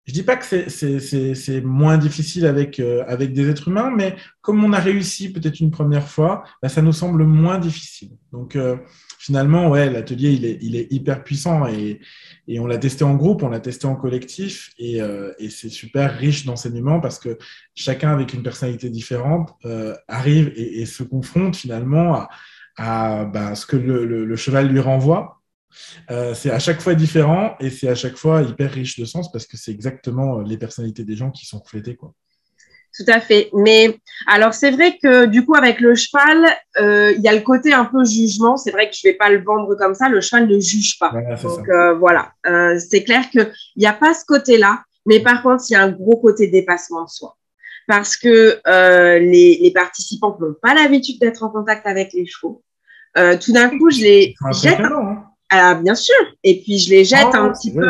je 0.09 0.15
dis 0.15 0.23
pas 0.23 0.37
que 0.37 0.69
c'est 0.71 1.61
moins 1.61 1.99
difficile 1.99 2.47
avec, 2.47 2.81
euh, 2.81 3.05
avec 3.07 3.35
des 3.35 3.50
êtres 3.50 3.69
humains, 3.69 3.93
mais 3.95 4.17
comme 4.41 4.65
on 4.65 4.73
a 4.73 4.79
réussi 4.79 5.31
peut-être 5.31 5.61
une 5.61 5.71
première 5.71 6.09
fois, 6.09 6.45
bah, 6.62 6.71
ça 6.71 6.81
nous 6.81 6.95
semble 6.95 7.25
moins 7.25 7.59
difficile. 7.59 8.12
Donc 8.33 8.57
euh, 8.57 8.79
finalement, 9.19 9.69
ouais, 9.69 9.91
l'atelier 9.91 10.31
il 10.31 10.47
est, 10.47 10.59
il 10.62 10.77
est 10.77 10.91
hyper 10.91 11.23
puissant 11.25 11.67
et, 11.67 12.00
et 12.47 12.59
on 12.59 12.67
l'a 12.67 12.79
testé 12.79 13.05
en 13.05 13.17
groupe, 13.17 13.43
on 13.43 13.50
l'a 13.50 13.61
testé 13.61 13.87
en 13.87 13.97
collectif 13.97 14.73
et, 14.79 15.03
euh, 15.03 15.35
et 15.38 15.50
c'est 15.50 15.69
super 15.69 16.17
riche 16.17 16.47
d'enseignements 16.47 17.00
parce 17.00 17.19
que 17.19 17.37
chacun 17.75 18.11
avec 18.11 18.33
une 18.33 18.43
personnalité 18.43 18.88
différente 18.88 19.59
arrive 20.09 20.50
et, 20.57 20.87
se 20.87 21.03
confronte 21.03 21.55
finalement 21.55 22.15
à, 22.15 22.31
à 22.79 23.25
bah, 23.27 23.55
ce 23.55 23.67
que 23.67 23.77
le, 23.77 24.07
le 24.07 24.37
cheval 24.37 24.69
lui 24.69 24.81
renvoie 24.81 25.38
euh, 26.11 26.35
c'est 26.35 26.50
à 26.50 26.58
chaque 26.58 26.80
fois 26.80 26.94
différent 26.94 27.54
et 27.61 27.70
c'est 27.70 27.88
à 27.88 27.94
chaque 27.94 28.16
fois 28.16 28.42
hyper 28.42 28.73
riche 28.73 28.99
de 28.99 29.04
sens 29.04 29.30
parce 29.30 29.47
que 29.47 29.56
c'est 29.56 29.70
exactement 29.70 30.38
euh, 30.38 30.42
les 30.44 30.56
personnalités 30.56 31.04
des 31.04 31.16
gens 31.16 31.30
qui 31.30 31.47
sont 31.47 31.58
reflétées. 31.58 31.97
Quoi. 31.97 32.14
Tout 32.97 33.04
à 33.08 33.20
fait. 33.20 33.50
Mais 33.52 33.99
alors, 34.26 34.54
c'est 34.54 34.70
vrai 34.70 34.99
que 35.00 35.26
du 35.26 35.44
coup, 35.44 35.54
avec 35.54 35.80
le 35.80 35.94
cheval, 35.94 36.47
euh, 36.80 37.12
il 37.16 37.23
y 37.23 37.28
a 37.28 37.35
le 37.35 37.42
côté 37.42 37.73
un 37.73 37.85
peu 37.85 38.04
jugement. 38.04 38.56
C'est 38.56 38.70
vrai 38.70 38.88
que 38.88 38.97
je 38.97 39.06
ne 39.06 39.12
vais 39.12 39.16
pas 39.16 39.30
le 39.30 39.42
vendre 39.42 39.75
comme 39.76 39.94
ça. 39.94 40.08
Le 40.08 40.20
cheval 40.20 40.49
ne 40.49 40.58
juge 40.58 40.99
pas. 40.99 41.12
Donc, 41.42 41.66
voilà. 41.99 42.32
c'est 42.78 43.04
clair 43.04 43.28
qu'il 43.30 43.52
n'y 43.76 43.87
a 43.87 43.92
pas 43.92 44.14
ce 44.14 44.25
côté-là. 44.25 44.82
Mais 45.06 45.20
par 45.20 45.42
contre, 45.42 45.64
il 45.68 45.75
y 45.75 45.76
a 45.76 45.82
un 45.82 45.90
gros 45.90 46.16
côté 46.16 46.49
dépassement 46.49 47.04
de 47.04 47.08
soi. 47.08 47.37
Parce 47.87 48.16
que 48.16 48.61
les, 49.18 49.58
les 49.62 49.70
participants 49.70 50.37
n'ont 50.40 50.54
pas 50.61 50.75
l'habitude 50.75 51.20
d'être 51.20 51.42
en 51.44 51.50
contact 51.50 51.87
avec 51.87 52.12
les 52.14 52.26
chevaux. 52.26 52.64
tout 53.14 53.52
d'un 53.52 53.68
coup, 53.68 53.90
je 53.90 54.00
les 54.00 54.35
jette. 54.52 54.80
Hein. 54.80 55.25
Ah, 55.50 55.75
bien 55.75 55.95
sûr. 55.95 56.14
Et 56.45 56.61
puis 56.61 56.78
je 56.78 56.90
les 56.90 57.05
jette 57.05 57.28
ah, 57.33 57.38
un 57.38 57.50
petit 57.50 57.73
peu. 57.73 57.87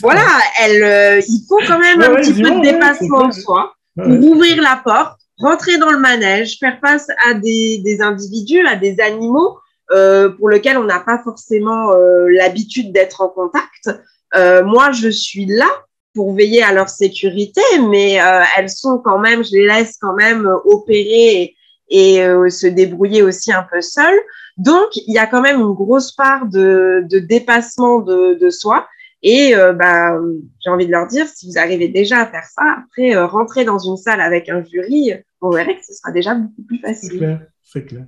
Voilà, 0.00 0.26
elle, 0.62 0.82
euh, 0.84 1.20
il 1.26 1.44
faut 1.48 1.58
quand 1.66 1.78
même 1.78 2.00
un 2.00 2.14
petit 2.16 2.34
peu 2.34 2.50
de 2.50 2.60
dépassement 2.60 3.28
de 3.28 3.32
soi 3.32 3.74
pour 3.96 4.06
ouvrir 4.06 4.62
la 4.62 4.80
porte, 4.84 5.18
rentrer 5.38 5.78
dans 5.78 5.90
le 5.90 5.98
manège, 5.98 6.58
faire 6.58 6.78
face 6.80 7.08
à 7.26 7.34
des, 7.34 7.78
des 7.78 8.00
individus, 8.00 8.64
à 8.66 8.76
des 8.76 9.00
animaux 9.00 9.58
euh, 9.90 10.30
pour 10.30 10.48
lesquels 10.48 10.78
on 10.78 10.84
n'a 10.84 11.00
pas 11.00 11.20
forcément 11.22 11.92
euh, 11.92 12.28
l'habitude 12.30 12.92
d'être 12.92 13.20
en 13.20 13.28
contact. 13.28 13.90
Euh, 14.36 14.64
moi, 14.64 14.92
je 14.92 15.08
suis 15.08 15.46
là 15.46 15.68
pour 16.14 16.34
veiller 16.34 16.62
à 16.62 16.72
leur 16.72 16.88
sécurité, 16.88 17.60
mais 17.90 18.20
euh, 18.20 18.42
elles 18.56 18.70
sont 18.70 18.98
quand 18.98 19.18
même, 19.18 19.44
je 19.44 19.50
les 19.52 19.66
laisse 19.66 19.96
quand 20.00 20.14
même 20.14 20.48
opérer 20.64 21.56
et, 21.90 22.16
et 22.16 22.50
se 22.50 22.68
débrouiller 22.68 23.22
aussi 23.22 23.52
un 23.52 23.66
peu 23.70 23.80
seules. 23.80 24.20
Donc, 24.56 24.96
il 24.96 25.12
y 25.12 25.18
a 25.18 25.26
quand 25.26 25.40
même 25.40 25.60
une 25.60 25.72
grosse 25.72 26.12
part 26.12 26.46
de, 26.46 27.06
dépassement 27.10 28.00
de, 28.00 28.50
soi. 28.50 28.86
Et 29.22 29.56
euh, 29.56 29.72
bah, 29.72 30.18
j'ai 30.62 30.70
envie 30.70 30.86
de 30.86 30.90
leur 30.90 31.06
dire, 31.06 31.26
si 31.26 31.46
vous 31.46 31.58
arrivez 31.58 31.88
déjà 31.88 32.18
à 32.20 32.26
faire 32.26 32.44
ça, 32.44 32.62
après, 32.84 33.16
euh, 33.16 33.26
rentrer 33.26 33.64
dans 33.64 33.78
une 33.78 33.96
salle 33.96 34.20
avec 34.20 34.50
un 34.50 34.62
jury, 34.62 35.12
on 35.40 35.50
verrait 35.50 35.76
que 35.78 35.84
ce 35.84 35.94
sera 35.94 36.12
déjà 36.12 36.34
beaucoup 36.34 36.62
plus 36.62 36.78
facile. 36.78 37.10
C'est 37.10 37.16
clair, 37.16 37.46
c'est 37.62 37.84
clair. 37.86 38.04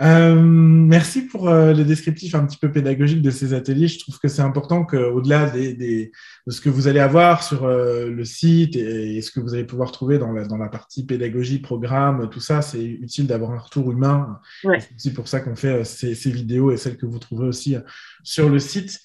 Euh, 0.00 0.34
merci 0.34 1.22
pour 1.22 1.48
euh, 1.48 1.72
le 1.72 1.84
descriptif 1.84 2.34
un 2.34 2.46
petit 2.46 2.56
peu 2.56 2.70
pédagogique 2.70 3.22
de 3.22 3.30
ces 3.30 3.54
ateliers. 3.54 3.88
Je 3.88 3.98
trouve 3.98 4.18
que 4.18 4.28
c'est 4.28 4.42
important 4.42 4.84
qu'au-delà 4.84 5.50
des, 5.50 5.74
des, 5.74 6.12
de 6.46 6.52
ce 6.52 6.60
que 6.60 6.70
vous 6.70 6.88
allez 6.88 7.00
avoir 7.00 7.42
sur 7.42 7.64
euh, 7.64 8.08
le 8.08 8.24
site 8.24 8.76
et, 8.76 9.20
ce 9.22 9.30
que 9.30 9.40
vous 9.40 9.54
allez 9.54 9.64
pouvoir 9.64 9.92
trouver 9.92 10.18
dans 10.18 10.32
la, 10.32 10.44
dans 10.44 10.56
la 10.56 10.68
partie 10.68 11.04
pédagogie, 11.04 11.58
programme, 11.58 12.28
tout 12.30 12.40
ça, 12.40 12.62
c'est 12.62 12.82
utile 12.82 13.26
d'avoir 13.26 13.52
un 13.52 13.58
retour 13.58 13.90
humain. 13.90 14.40
C'est 14.62 14.94
aussi 14.94 15.12
pour 15.12 15.28
ça 15.28 15.40
qu'on 15.40 15.56
fait 15.56 15.84
ces, 15.84 16.14
ces, 16.14 16.30
vidéos 16.30 16.70
et 16.70 16.76
celles 16.76 16.96
que 16.96 17.06
vous 17.06 17.18
trouverez 17.18 17.48
aussi 17.48 17.76
sur 18.22 18.48
le 18.48 18.58
site. 18.58 18.98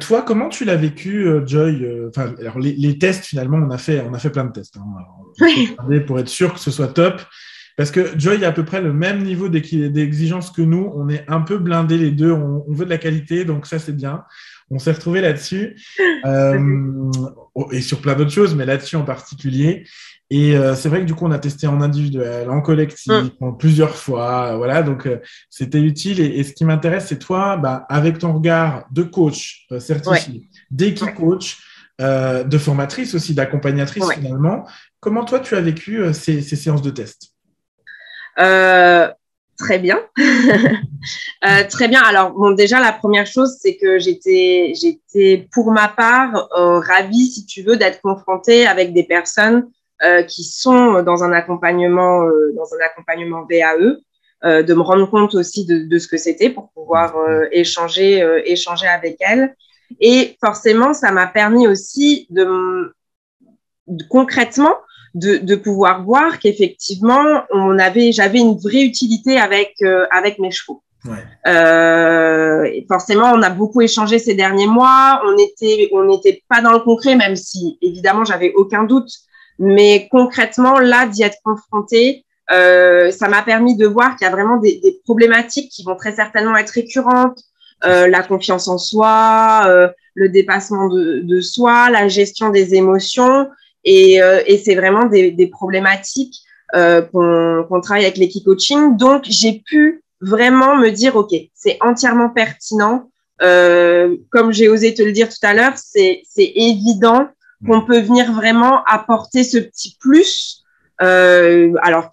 toi, 0.00 0.22
comment 0.22 0.48
tu 0.48 0.64
l'as 0.64 0.76
vécu, 0.76 1.26
Joy 1.46 1.86
Enfin, 2.08 2.34
alors 2.38 2.58
les, 2.58 2.72
les, 2.72 2.98
tests 2.98 3.24
finalement, 3.24 3.58
on 3.58 3.70
a 3.70 3.78
fait, 3.78 4.00
on 4.00 4.12
a 4.12 4.18
fait 4.18 4.30
plein 4.30 4.44
de 4.44 4.52
tests 4.52 4.76
hein. 4.76 6.00
pour 6.06 6.18
être 6.18 6.28
sûr 6.28 6.52
que 6.52 6.60
ce 6.60 6.70
soit 6.70 6.88
top. 6.88 7.22
Parce 7.76 7.90
que 7.90 8.18
Joy 8.18 8.44
a 8.44 8.48
à 8.48 8.52
peu 8.52 8.64
près 8.64 8.80
le 8.80 8.92
même 8.92 9.22
niveau 9.22 9.48
d'exigence 9.48 10.50
que 10.50 10.62
nous. 10.62 10.90
On 10.94 11.08
est 11.08 11.24
un 11.28 11.40
peu 11.40 11.58
blindés 11.58 11.98
les 11.98 12.10
deux. 12.10 12.32
On, 12.32 12.64
veut 12.68 12.84
de 12.84 12.90
la 12.90 12.98
qualité, 12.98 13.44
donc 13.44 13.66
ça, 13.66 13.78
c'est 13.78 13.96
bien. 13.96 14.24
On 14.70 14.78
s'est 14.78 14.92
retrouvés 14.92 15.20
là-dessus. 15.20 15.76
Euh, 16.24 17.10
et 17.72 17.80
sur 17.80 18.00
plein 18.00 18.14
d'autres 18.14 18.30
choses, 18.30 18.54
mais 18.54 18.64
là-dessus 18.64 18.94
en 18.94 19.02
particulier. 19.02 19.84
Et 20.30 20.56
euh, 20.56 20.76
c'est 20.76 20.88
vrai 20.88 21.00
que 21.00 21.04
du 21.04 21.14
coup, 21.14 21.26
on 21.26 21.32
a 21.32 21.38
testé 21.40 21.66
en 21.66 21.80
individuel, 21.80 22.48
en 22.48 22.60
collectif, 22.60 23.12
mm. 23.40 23.56
plusieurs 23.58 23.96
fois. 23.96 24.56
Voilà, 24.56 24.84
donc 24.84 25.06
euh, 25.06 25.18
c'était 25.50 25.80
utile. 25.80 26.20
Et, 26.20 26.44
ce 26.44 26.52
qui 26.52 26.64
m'intéresse, 26.64 27.06
c'est 27.08 27.18
toi, 27.18 27.56
bah, 27.56 27.86
avec 27.88 28.18
ton 28.18 28.34
regard 28.34 28.84
de 28.92 29.02
coach 29.02 29.66
certifié, 29.80 30.48
d'équipe 30.70 31.12
coach, 31.14 31.58
de 31.98 32.58
formatrice 32.58 33.16
aussi, 33.16 33.34
d'accompagnatrice 33.34 34.08
finalement, 34.12 34.64
comment 35.00 35.24
toi, 35.24 35.40
tu 35.40 35.56
as 35.56 35.60
vécu 35.60 36.00
ces, 36.12 36.40
ces 36.40 36.56
séances 36.56 36.82
de 36.82 36.90
test? 36.90 37.32
euh, 37.32 37.41
très 38.36 39.78
bien. 39.78 40.00
euh, 40.18 41.64
très 41.68 41.88
bien. 41.88 42.02
Alors, 42.02 42.32
bon, 42.32 42.50
déjà, 42.52 42.80
la 42.80 42.92
première 42.92 43.26
chose, 43.26 43.56
c'est 43.60 43.76
que 43.76 43.98
j'étais, 43.98 44.72
j'étais 44.74 45.48
pour 45.52 45.72
ma 45.72 45.88
part, 45.88 46.48
euh, 46.56 46.80
ravie, 46.80 47.26
si 47.26 47.46
tu 47.46 47.62
veux, 47.62 47.76
d'être 47.76 48.00
confrontée 48.00 48.66
avec 48.66 48.92
des 48.92 49.04
personnes 49.04 49.68
euh, 50.02 50.22
qui 50.24 50.42
sont 50.42 51.02
dans 51.02 51.22
un 51.22 51.32
accompagnement, 51.32 52.24
euh, 52.24 52.52
dans 52.56 52.74
un 52.74 52.84
accompagnement 52.84 53.46
VAE, 53.48 53.98
euh, 54.44 54.62
de 54.62 54.74
me 54.74 54.80
rendre 54.80 55.08
compte 55.08 55.34
aussi 55.36 55.64
de, 55.64 55.78
de 55.78 55.98
ce 55.98 56.08
que 56.08 56.16
c'était 56.16 56.50
pour 56.50 56.72
pouvoir 56.72 57.14
échanger, 57.52 58.26
échanger 58.44 58.88
avec 58.88 59.16
elles. 59.20 59.54
Et 60.00 60.36
forcément, 60.44 60.92
ça 60.94 61.12
m'a 61.12 61.26
permis 61.26 61.68
aussi 61.68 62.26
de, 62.30 62.92
de 63.86 64.04
concrètement 64.08 64.74
de, 65.14 65.36
de 65.36 65.56
pouvoir 65.56 66.04
voir 66.04 66.38
qu'effectivement, 66.38 67.42
on 67.50 67.78
avait, 67.78 68.12
j'avais 68.12 68.38
une 68.38 68.56
vraie 68.56 68.82
utilité 68.82 69.38
avec 69.38 69.74
euh, 69.82 70.06
avec 70.10 70.38
mes 70.38 70.50
chevaux. 70.50 70.82
Ouais. 71.04 71.18
Euh, 71.48 72.64
forcément, 72.88 73.32
on 73.32 73.42
a 73.42 73.50
beaucoup 73.50 73.80
échangé 73.80 74.18
ces 74.18 74.34
derniers 74.34 74.66
mois. 74.66 75.20
On 75.24 75.36
était, 75.36 75.90
on 75.92 76.04
n'était 76.04 76.42
pas 76.48 76.60
dans 76.62 76.72
le 76.72 76.78
concret, 76.78 77.16
même 77.16 77.36
si 77.36 77.78
évidemment 77.82 78.24
j'avais 78.24 78.52
aucun 78.54 78.84
doute. 78.84 79.10
Mais 79.58 80.08
concrètement, 80.10 80.78
là, 80.78 81.06
d'y 81.06 81.22
être 81.22 81.38
confronté, 81.44 82.24
euh, 82.50 83.10
ça 83.10 83.28
m'a 83.28 83.42
permis 83.42 83.76
de 83.76 83.86
voir 83.86 84.16
qu'il 84.16 84.26
y 84.26 84.28
a 84.28 84.32
vraiment 84.32 84.58
des, 84.58 84.80
des, 84.82 85.00
problématiques 85.04 85.70
qui 85.70 85.84
vont 85.84 85.96
très 85.96 86.12
certainement 86.12 86.56
être 86.56 86.70
récurrentes. 86.70 87.42
Euh, 87.84 88.06
la 88.06 88.22
confiance 88.22 88.68
en 88.68 88.78
soi, 88.78 89.64
euh, 89.66 89.88
le 90.14 90.28
dépassement 90.28 90.88
de, 90.88 91.20
de, 91.24 91.40
soi, 91.40 91.90
la 91.90 92.06
gestion 92.06 92.50
des 92.50 92.74
émotions. 92.74 93.48
Et, 93.84 94.22
euh, 94.22 94.42
et 94.46 94.58
c'est 94.58 94.74
vraiment 94.74 95.06
des, 95.06 95.30
des 95.30 95.46
problématiques 95.46 96.36
euh, 96.74 97.02
qu'on 97.02 97.80
travaille 97.80 98.04
avec 98.04 98.16
l'équipe 98.16 98.44
coaching. 98.44 98.96
Donc, 98.96 99.24
j'ai 99.26 99.62
pu 99.66 100.02
vraiment 100.20 100.76
me 100.76 100.90
dire, 100.90 101.16
OK, 101.16 101.34
c'est 101.54 101.76
entièrement 101.80 102.30
pertinent. 102.30 103.10
Euh, 103.42 104.16
comme 104.30 104.52
j'ai 104.52 104.68
osé 104.68 104.94
te 104.94 105.02
le 105.02 105.12
dire 105.12 105.28
tout 105.28 105.44
à 105.46 105.52
l'heure, 105.52 105.74
c'est 105.76 106.22
évident 106.36 107.28
qu'on 107.66 107.84
peut 107.84 108.00
venir 108.00 108.32
vraiment 108.32 108.84
apporter 108.84 109.44
ce 109.44 109.58
petit 109.58 109.96
plus, 110.00 110.62
euh, 111.00 111.72
alors 111.82 112.10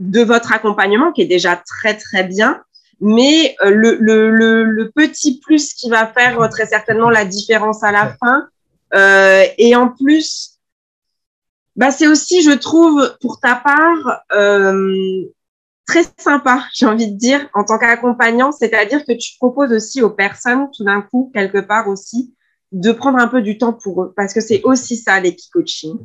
de 0.00 0.22
votre 0.22 0.52
accompagnement 0.52 1.12
qui 1.12 1.22
est 1.22 1.26
déjà 1.26 1.56
très 1.56 1.96
très 1.96 2.24
bien, 2.24 2.60
mais 3.00 3.54
le, 3.62 3.96
le, 4.00 4.30
le, 4.30 4.64
le, 4.64 4.90
petit 4.90 5.40
plus 5.40 5.74
qui 5.74 5.90
va 5.90 6.06
faire 6.06 6.48
très 6.50 6.66
certainement 6.66 7.10
la 7.10 7.24
différence 7.24 7.82
à 7.82 7.92
la 7.92 8.14
fin. 8.18 8.48
Euh, 8.94 9.44
et 9.58 9.74
en 9.76 9.88
plus, 9.88 10.51
bah, 11.76 11.90
c'est 11.90 12.06
aussi, 12.06 12.42
je 12.42 12.50
trouve, 12.50 13.16
pour 13.20 13.40
ta 13.40 13.54
part, 13.54 14.22
euh, 14.32 15.24
très 15.86 16.04
sympa, 16.18 16.64
j'ai 16.74 16.86
envie 16.86 17.10
de 17.10 17.16
dire, 17.16 17.48
en 17.54 17.64
tant 17.64 17.78
qu'accompagnant, 17.78 18.52
c'est-à-dire 18.52 19.04
que 19.04 19.12
tu 19.12 19.36
proposes 19.38 19.72
aussi 19.72 20.02
aux 20.02 20.10
personnes, 20.10 20.68
tout 20.76 20.84
d'un 20.84 21.02
coup, 21.02 21.30
quelque 21.34 21.58
part 21.58 21.88
aussi, 21.88 22.34
de 22.72 22.92
prendre 22.92 23.18
un 23.18 23.28
peu 23.28 23.42
du 23.42 23.58
temps 23.58 23.72
pour 23.72 24.02
eux, 24.02 24.12
parce 24.16 24.32
que 24.32 24.40
c'est 24.40 24.62
aussi 24.64 24.96
ça, 24.96 25.20
l'équicoaching. 25.20 25.98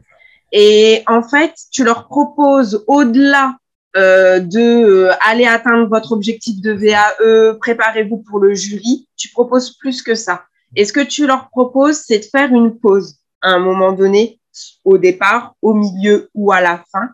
Et 0.52 1.04
en 1.08 1.22
fait, 1.22 1.54
tu 1.72 1.84
leur 1.84 2.08
proposes 2.08 2.84
au-delà 2.88 3.58
euh, 3.96 4.40
de 4.40 4.60
euh, 4.60 5.12
aller 5.22 5.46
atteindre 5.46 5.88
votre 5.88 6.12
objectif 6.12 6.62
de 6.62 6.72
VAE, 6.72 7.58
préparez-vous 7.60 8.18
pour 8.18 8.40
le 8.40 8.54
jury, 8.54 9.08
tu 9.18 9.30
proposes 9.30 9.78
plus 9.78 10.02
que 10.02 10.16
ça. 10.16 10.44
Et 10.76 10.86
ce 10.86 10.94
que 10.94 11.00
tu 11.00 11.26
leur 11.26 11.50
proposes, 11.50 12.04
c'est 12.06 12.20
de 12.20 12.26
faire 12.26 12.52
une 12.52 12.78
pause 12.78 13.16
à 13.42 13.52
un 13.52 13.60
moment 13.60 13.94
donné, 13.94 14.40
au 14.84 14.98
départ, 14.98 15.56
au 15.62 15.74
milieu 15.74 16.30
ou 16.34 16.52
à 16.52 16.62
la 16.62 16.84
fin, 16.92 17.10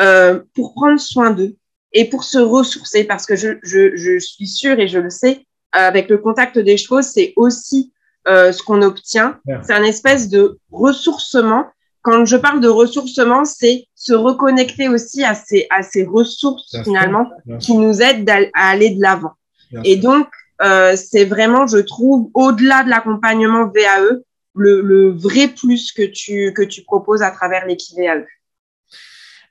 euh, 0.00 0.40
pour 0.54 0.74
prendre 0.74 1.00
soin 1.00 1.30
d'eux 1.30 1.56
et 1.92 2.06
pour 2.08 2.24
se 2.24 2.38
ressourcer, 2.38 3.04
parce 3.04 3.26
que 3.26 3.36
je, 3.36 3.58
je, 3.62 3.96
je 3.96 4.18
suis 4.18 4.46
sûre 4.46 4.78
et 4.80 4.88
je 4.88 4.98
le 4.98 5.10
sais, 5.10 5.46
avec 5.72 6.08
le 6.08 6.18
contact 6.18 6.58
des 6.58 6.76
choses, 6.76 7.06
c'est 7.06 7.32
aussi 7.36 7.92
euh, 8.28 8.52
ce 8.52 8.62
qu'on 8.62 8.82
obtient. 8.82 9.38
C'est 9.62 9.72
un 9.72 9.82
espèce 9.82 10.28
de 10.28 10.58
ressourcement. 10.70 11.66
Quand 12.02 12.24
je 12.24 12.36
parle 12.36 12.60
de 12.60 12.68
ressourcement, 12.68 13.44
c'est 13.44 13.86
se 13.94 14.12
reconnecter 14.12 14.88
aussi 14.88 15.24
à 15.24 15.34
ces, 15.34 15.66
à 15.70 15.82
ces 15.82 16.04
ressources 16.04 16.76
finalement 16.84 17.28
qui 17.60 17.76
nous 17.76 18.00
aident 18.00 18.28
à 18.54 18.68
aller 18.70 18.90
de 18.90 19.00
l'avant. 19.00 19.32
Et 19.84 19.96
donc, 19.96 20.28
euh, 20.62 20.94
c'est 20.96 21.24
vraiment, 21.24 21.66
je 21.66 21.78
trouve, 21.78 22.30
au-delà 22.34 22.84
de 22.84 22.90
l'accompagnement 22.90 23.66
VAE, 23.66 24.20
le, 24.54 24.80
le, 24.80 25.10
vrai 25.10 25.48
plus 25.48 25.92
que 25.92 26.02
tu, 26.02 26.52
que 26.52 26.62
tu 26.62 26.82
proposes 26.82 27.22
à 27.22 27.30
travers 27.30 27.66
l'équipe 27.66 27.96
VAE. 27.96 28.26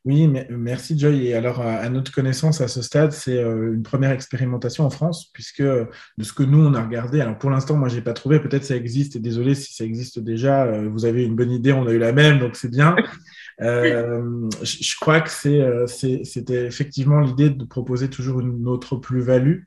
Oui, 0.04 0.28
merci 0.50 0.98
Joy. 0.98 1.28
Et 1.28 1.36
alors, 1.36 1.62
à 1.62 1.88
notre 1.90 2.12
connaissance, 2.12 2.60
à 2.60 2.68
ce 2.68 2.82
stade, 2.82 3.12
c'est 3.12 3.38
euh, 3.38 3.74
une 3.74 3.84
première 3.84 4.10
expérimentation 4.10 4.84
en 4.84 4.90
France, 4.90 5.30
puisque 5.32 5.60
euh, 5.60 5.86
de 6.18 6.24
ce 6.24 6.34
que 6.34 6.42
nous, 6.42 6.66
on 6.66 6.74
a 6.74 6.84
regardé, 6.84 7.22
alors 7.22 7.38
pour 7.38 7.52
l'instant, 7.52 7.78
moi, 7.78 7.88
j'ai 7.88 8.02
pas 8.02 8.14
trouvé, 8.14 8.40
peut-être 8.40 8.64
ça 8.64 8.76
existe, 8.76 9.16
et 9.16 9.20
désolé 9.20 9.54
si 9.54 9.76
ça 9.76 9.84
existe 9.84 10.18
déjà, 10.18 10.64
euh, 10.66 10.90
vous 10.90 11.06
avez 11.06 11.24
une 11.24 11.36
bonne 11.36 11.52
idée, 11.52 11.72
on 11.72 11.86
a 11.86 11.92
eu 11.92 12.00
la 12.00 12.14
même, 12.14 12.40
donc 12.40 12.56
c'est 12.56 12.72
bien. 12.72 12.96
je 13.60 14.96
crois 15.00 15.22
que 15.22 15.30
c'était 15.30 16.66
effectivement 16.66 17.20
l'idée 17.20 17.52
de 17.52 17.64
proposer 17.64 18.10
toujours 18.10 18.40
une 18.40 18.68
autre 18.68 18.96
plus-value. 18.96 19.60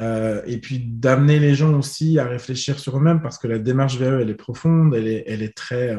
Et 0.00 0.58
puis 0.58 0.80
d'amener 0.80 1.38
les 1.38 1.54
gens 1.54 1.72
aussi 1.74 2.18
à 2.18 2.24
réfléchir 2.24 2.78
sur 2.78 2.96
eux-mêmes 2.96 3.22
parce 3.22 3.38
que 3.38 3.46
la 3.46 3.58
démarche 3.58 3.98
VE, 3.98 4.20
elle 4.20 4.30
est 4.30 4.34
profonde, 4.34 4.94
elle 4.94 5.06
est, 5.06 5.24
elle 5.26 5.42
est 5.42 5.56
très, 5.56 5.96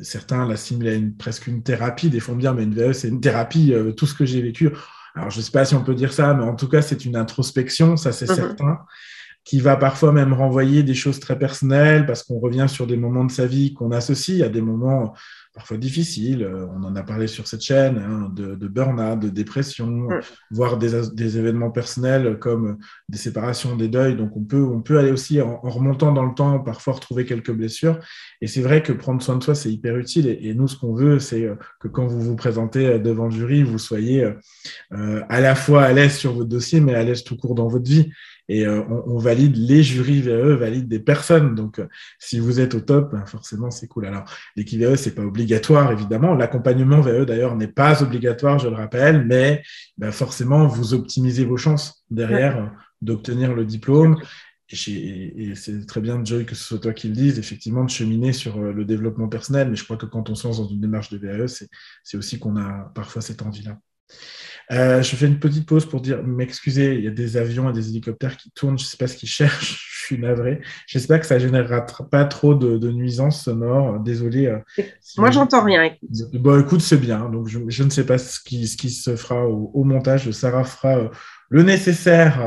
certains 0.00 0.46
l'assimilent 0.46 0.88
à 0.88 0.94
une, 0.94 1.16
presque 1.16 1.46
une 1.46 1.62
thérapie, 1.62 2.10
des 2.10 2.20
font 2.20 2.34
bien, 2.34 2.54
mais 2.54 2.64
une 2.64 2.74
VE, 2.74 2.92
c'est 2.92 3.08
une 3.08 3.20
thérapie, 3.20 3.72
euh, 3.72 3.92
tout 3.92 4.06
ce 4.06 4.14
que 4.14 4.24
j'ai 4.24 4.42
vécu. 4.42 4.70
Alors, 5.14 5.30
je 5.30 5.38
ne 5.38 5.42
sais 5.42 5.50
pas 5.50 5.64
si 5.64 5.74
on 5.74 5.84
peut 5.84 5.94
dire 5.94 6.12
ça, 6.12 6.34
mais 6.34 6.44
en 6.44 6.54
tout 6.54 6.68
cas, 6.68 6.82
c'est 6.82 7.04
une 7.04 7.16
introspection, 7.16 7.96
ça 7.96 8.12
c'est 8.12 8.28
mhm. 8.28 8.34
certain, 8.34 8.78
qui 9.44 9.60
va 9.60 9.76
parfois 9.76 10.12
même 10.12 10.32
renvoyer 10.32 10.82
des 10.82 10.94
choses 10.94 11.20
très 11.20 11.38
personnelles, 11.38 12.06
parce 12.06 12.22
qu'on 12.22 12.38
revient 12.38 12.66
sur 12.68 12.86
des 12.86 12.96
moments 12.96 13.24
de 13.24 13.32
sa 13.32 13.46
vie 13.46 13.74
qu'on 13.74 13.92
associe 13.92 14.42
à 14.42 14.48
des 14.48 14.62
moments 14.62 15.14
parfois 15.54 15.76
difficiles. 15.76 16.42
Euh, 16.42 16.66
on 16.74 16.82
en 16.84 16.96
a 16.96 17.02
parlé 17.02 17.26
sur 17.26 17.46
cette 17.46 17.62
chaîne, 17.62 17.98
hein, 17.98 18.30
de, 18.34 18.54
de 18.54 18.68
burn-out, 18.68 19.20
de 19.20 19.28
dépression, 19.28 19.86
mm. 19.86 20.20
voire 20.50 20.78
des, 20.78 20.92
des, 21.12 21.38
événements 21.38 21.70
personnels 21.70 22.38
comme 22.38 22.78
des 23.08 23.18
séparations, 23.18 23.76
des 23.76 23.88
deuils. 23.88 24.16
Donc 24.16 24.36
on 24.36 24.44
peut, 24.44 24.62
on 24.62 24.80
peut 24.80 24.98
aller 24.98 25.10
aussi 25.10 25.40
en, 25.40 25.60
remontant 25.60 26.12
dans 26.12 26.24
le 26.24 26.34
temps, 26.34 26.58
parfois 26.60 26.94
retrouver 26.94 27.24
quelques 27.24 27.52
blessures. 27.52 27.98
Et 28.40 28.46
c'est 28.46 28.62
vrai 28.62 28.82
que 28.82 28.92
prendre 28.92 29.22
soin 29.22 29.36
de 29.36 29.42
soi, 29.42 29.54
c'est 29.54 29.70
hyper 29.70 29.96
utile. 29.96 30.26
Et, 30.26 30.54
nous, 30.54 30.68
ce 30.68 30.76
qu'on 30.76 30.94
veut, 30.94 31.18
c'est 31.18 31.44
euh, 31.44 31.56
que 31.80 31.88
quand 31.88 32.06
vous 32.06 32.20
vous 32.20 32.36
présentez 32.36 32.86
euh, 32.86 32.98
devant 32.98 33.26
le 33.26 33.32
jury, 33.32 33.62
vous 33.62 33.78
soyez 33.78 34.26
à 34.90 35.40
la 35.40 35.54
fois 35.54 35.82
à 35.82 35.92
l'aise 35.92 36.16
sur 36.16 36.32
votre 36.32 36.48
dossier, 36.48 36.80
mais 36.80 36.94
à 36.94 37.02
l'aise 37.02 37.24
tout 37.24 37.36
court 37.36 37.54
dans 37.54 37.68
votre 37.68 37.88
vie 37.88 38.10
et 38.48 38.66
euh, 38.66 38.82
on, 39.06 39.18
valide 39.18 39.56
les 39.56 39.82
jurys 39.82 40.20
VE 40.20 40.54
valident 40.54 40.88
des 40.88 40.98
personnes. 40.98 41.54
Donc, 41.54 41.78
euh, 41.78 41.86
si 42.18 42.38
vous 42.40 42.60
êtes 42.60 42.74
au 42.74 42.80
top, 42.80 43.12
ben, 43.12 43.24
forcément, 43.24 43.70
c'est 43.70 43.86
cool. 43.86 44.06
Alors, 44.06 44.24
l'équipe 44.56 44.80
VE, 44.80 44.96
c'est 44.96 45.14
pas 45.14 45.22
obligatoire, 45.22 45.92
évidemment. 45.92 46.34
L'accompagnement 46.34 47.00
VE, 47.00 47.24
d'ailleurs, 47.24 47.56
n'est 47.56 47.68
pas 47.68 48.02
obligatoire, 48.02 48.58
je 48.58 48.68
le 48.68 48.74
rappelle, 48.74 49.24
mais 49.26 49.62
ben, 49.96 50.10
forcément, 50.10 50.66
vous 50.66 50.94
optimisez 50.94 51.44
vos 51.44 51.56
chances 51.56 52.04
derrière 52.10 52.58
euh, 52.58 52.66
d'obtenir 53.00 53.54
le 53.54 53.64
diplôme. 53.64 54.16
Et, 54.70 55.54
c'est 55.54 55.86
très 55.86 56.00
bien, 56.00 56.24
Joy, 56.24 56.46
que 56.46 56.54
ce 56.54 56.64
soit 56.64 56.78
toi 56.78 56.94
qui 56.94 57.08
le 57.08 57.14
dise, 57.14 57.38
effectivement, 57.38 57.84
de 57.84 57.90
cheminer 57.90 58.32
sur 58.32 58.58
le 58.58 58.84
développement 58.86 59.28
personnel. 59.28 59.68
Mais 59.68 59.76
je 59.76 59.84
crois 59.84 59.98
que 59.98 60.06
quand 60.06 60.30
on 60.30 60.34
se 60.34 60.46
lance 60.46 60.58
dans 60.58 60.68
une 60.68 60.80
démarche 60.80 61.10
de 61.10 61.18
VE, 61.18 61.46
c'est 61.46 62.16
aussi 62.16 62.38
qu'on 62.38 62.56
a 62.56 62.90
parfois 62.94 63.20
cette 63.20 63.42
envie-là. 63.42 63.78
Euh, 64.70 65.02
je 65.02 65.16
fais 65.16 65.26
une 65.26 65.38
petite 65.38 65.66
pause 65.66 65.86
pour 65.86 66.00
dire, 66.00 66.22
m'excuser, 66.22 66.94
il 66.94 67.04
y 67.04 67.08
a 67.08 67.10
des 67.10 67.36
avions 67.36 67.68
et 67.68 67.72
des 67.72 67.90
hélicoptères 67.90 68.36
qui 68.36 68.50
tournent, 68.52 68.78
je 68.78 68.84
ne 68.84 68.88
sais 68.88 68.96
pas 68.96 69.06
ce 69.06 69.16
qu'ils 69.16 69.28
cherchent, 69.28 70.00
je 70.00 70.06
suis 70.06 70.18
navré. 70.18 70.60
J'espère 70.86 71.20
que 71.20 71.26
ça 71.26 71.34
ne 71.34 71.40
générera 71.40 71.84
pas 72.10 72.24
trop 72.24 72.54
de, 72.54 72.90
nuisances 72.90 73.44
sonores, 73.44 74.00
désolé. 74.00 74.46
Euh, 74.46 74.58
Moi, 75.18 75.30
j'entends 75.30 75.64
rien. 75.64 75.82
Écoute. 75.82 76.08
Bon, 76.34 76.60
écoute, 76.60 76.80
c'est 76.80 76.96
bien, 76.96 77.28
donc 77.28 77.48
je, 77.48 77.82
ne 77.82 77.90
sais 77.90 78.06
pas 78.06 78.18
ce 78.18 78.40
qui, 78.40 78.66
ce 78.66 78.76
qui 78.76 78.90
se 78.90 79.16
fera 79.16 79.46
au, 79.46 79.84
montage, 79.84 80.30
Sarah 80.30 80.64
fera 80.64 80.96
euh, 80.96 81.08
le 81.52 81.62
nécessaire. 81.62 82.40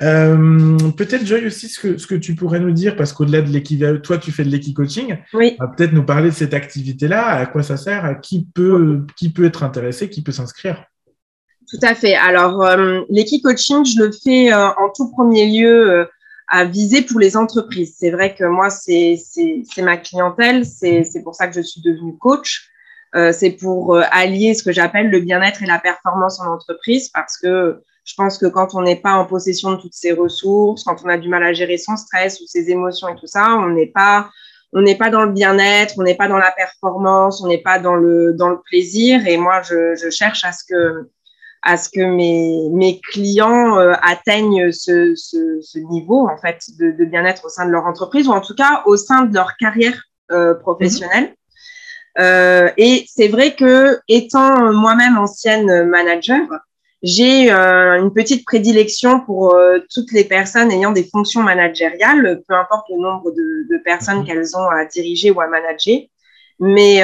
peut-être 0.00 1.26
Joy 1.26 1.46
aussi 1.46 1.68
ce 1.68 1.78
que, 1.78 1.98
ce 1.98 2.06
que 2.06 2.14
tu 2.14 2.34
pourrais 2.34 2.58
nous 2.58 2.72
dire, 2.72 2.96
parce 2.96 3.12
qu'au-delà 3.12 3.42
de 3.42 3.50
l'équipe, 3.50 3.84
toi 4.02 4.18
tu 4.18 4.32
fais 4.32 4.44
de 4.44 4.48
l'équicoaching, 4.48 5.18
oui. 5.34 5.56
peut-être 5.76 5.92
nous 5.92 6.04
parler 6.04 6.30
de 6.30 6.34
cette 6.34 6.54
activité-là, 6.54 7.26
à 7.26 7.46
quoi 7.46 7.62
ça 7.62 7.76
sert, 7.76 8.04
à 8.04 8.14
qui 8.14 8.46
peut, 8.54 9.06
qui 9.16 9.30
peut 9.30 9.44
être 9.44 9.62
intéressé, 9.62 10.08
qui 10.08 10.22
peut 10.22 10.32
s'inscrire. 10.32 10.84
Tout 11.70 11.78
à 11.82 11.94
fait. 11.94 12.16
Alors, 12.16 12.62
euh, 12.64 13.02
coaching, 13.44 13.84
je 13.84 14.02
le 14.02 14.10
fais 14.10 14.52
euh, 14.52 14.68
en 14.70 14.90
tout 14.94 15.10
premier 15.12 15.46
lieu 15.46 15.90
euh, 15.90 16.04
à 16.48 16.64
viser 16.64 17.02
pour 17.02 17.20
les 17.20 17.36
entreprises. 17.36 17.94
C'est 17.96 18.10
vrai 18.10 18.34
que 18.34 18.44
moi, 18.44 18.70
c'est 18.70 19.16
ma 19.78 19.96
clientèle, 19.96 20.66
c'est 20.66 21.22
pour 21.22 21.36
ça 21.36 21.46
que 21.46 21.54
je 21.54 21.60
suis 21.60 21.80
devenue 21.80 22.18
coach. 22.18 22.69
Euh, 23.16 23.32
c'est 23.32 23.50
pour 23.50 23.96
allier 24.10 24.54
ce 24.54 24.62
que 24.62 24.72
j'appelle 24.72 25.10
le 25.10 25.20
bien-être 25.20 25.62
et 25.62 25.66
la 25.66 25.78
performance 25.78 26.40
en 26.40 26.46
entreprise 26.46 27.08
parce 27.08 27.36
que 27.36 27.82
je 28.04 28.14
pense 28.14 28.38
que 28.38 28.46
quand 28.46 28.74
on 28.74 28.82
n'est 28.82 29.00
pas 29.00 29.12
en 29.12 29.26
possession 29.26 29.72
de 29.72 29.76
toutes 29.76 29.94
ces 29.94 30.12
ressources, 30.12 30.84
quand 30.84 30.96
on 31.04 31.08
a 31.08 31.18
du 31.18 31.28
mal 31.28 31.44
à 31.44 31.52
gérer 31.52 31.76
son 31.76 31.96
stress 31.96 32.40
ou 32.40 32.46
ses 32.46 32.70
émotions 32.70 33.08
et 33.08 33.16
tout 33.16 33.26
ça, 33.26 33.56
on 33.56 33.68
n'est 33.70 33.86
pas 33.86 34.30
on 34.72 34.82
n'est 34.82 34.96
pas 34.96 35.10
dans 35.10 35.24
le 35.24 35.32
bien-être, 35.32 35.94
on 35.98 36.02
n'est 36.02 36.14
pas 36.14 36.28
dans 36.28 36.38
la 36.38 36.52
performance, 36.52 37.42
on 37.42 37.48
n'est 37.48 37.62
pas 37.62 37.78
dans 37.78 37.94
le 37.94 38.32
dans 38.34 38.48
le 38.48 38.60
plaisir. 38.60 39.26
Et 39.26 39.36
moi, 39.36 39.62
je, 39.62 39.96
je 39.96 40.10
cherche 40.10 40.44
à 40.44 40.52
ce 40.52 40.64
que 40.64 41.10
à 41.62 41.76
ce 41.76 41.90
que 41.90 42.00
mes, 42.00 42.68
mes 42.70 43.00
clients 43.00 43.78
euh, 43.78 43.92
atteignent 44.02 44.72
ce, 44.72 45.14
ce, 45.14 45.60
ce, 45.60 45.78
niveau 45.78 46.26
en 46.26 46.38
fait 46.38 46.62
de, 46.78 46.90
de 46.92 47.04
bien-être 47.04 47.44
au 47.44 47.48
sein 47.50 47.66
de 47.66 47.70
leur 47.70 47.84
entreprise 47.84 48.28
ou 48.28 48.32
en 48.32 48.40
tout 48.40 48.54
cas 48.54 48.82
au 48.86 48.96
sein 48.96 49.24
de 49.26 49.34
leur 49.34 49.56
carrière 49.58 50.02
euh, 50.32 50.54
professionnelle. 50.54 51.34
Euh, 52.20 52.70
et 52.76 53.06
c'est 53.08 53.28
vrai 53.28 53.54
que 53.54 53.98
étant 54.08 54.72
moi-même 54.72 55.16
ancienne 55.16 55.84
manager, 55.84 56.40
j'ai 57.02 57.50
euh, 57.50 57.98
une 57.98 58.12
petite 58.12 58.44
prédilection 58.44 59.20
pour 59.20 59.56
toutes 59.92 60.12
les 60.12 60.24
personnes 60.24 60.70
ayant 60.70 60.92
des 60.92 61.04
fonctions 61.04 61.42
managériales, 61.42 62.42
peu 62.46 62.54
importe 62.54 62.86
le 62.90 63.00
nombre 63.00 63.30
de, 63.30 63.66
de 63.70 63.82
personnes 63.82 64.18
mhm. 64.18 64.26
qu'elles 64.26 64.56
ont 64.56 64.68
à 64.68 64.84
diriger 64.84 65.30
ou 65.30 65.40
à 65.40 65.46
manager. 65.46 66.00
Mais 66.58 66.96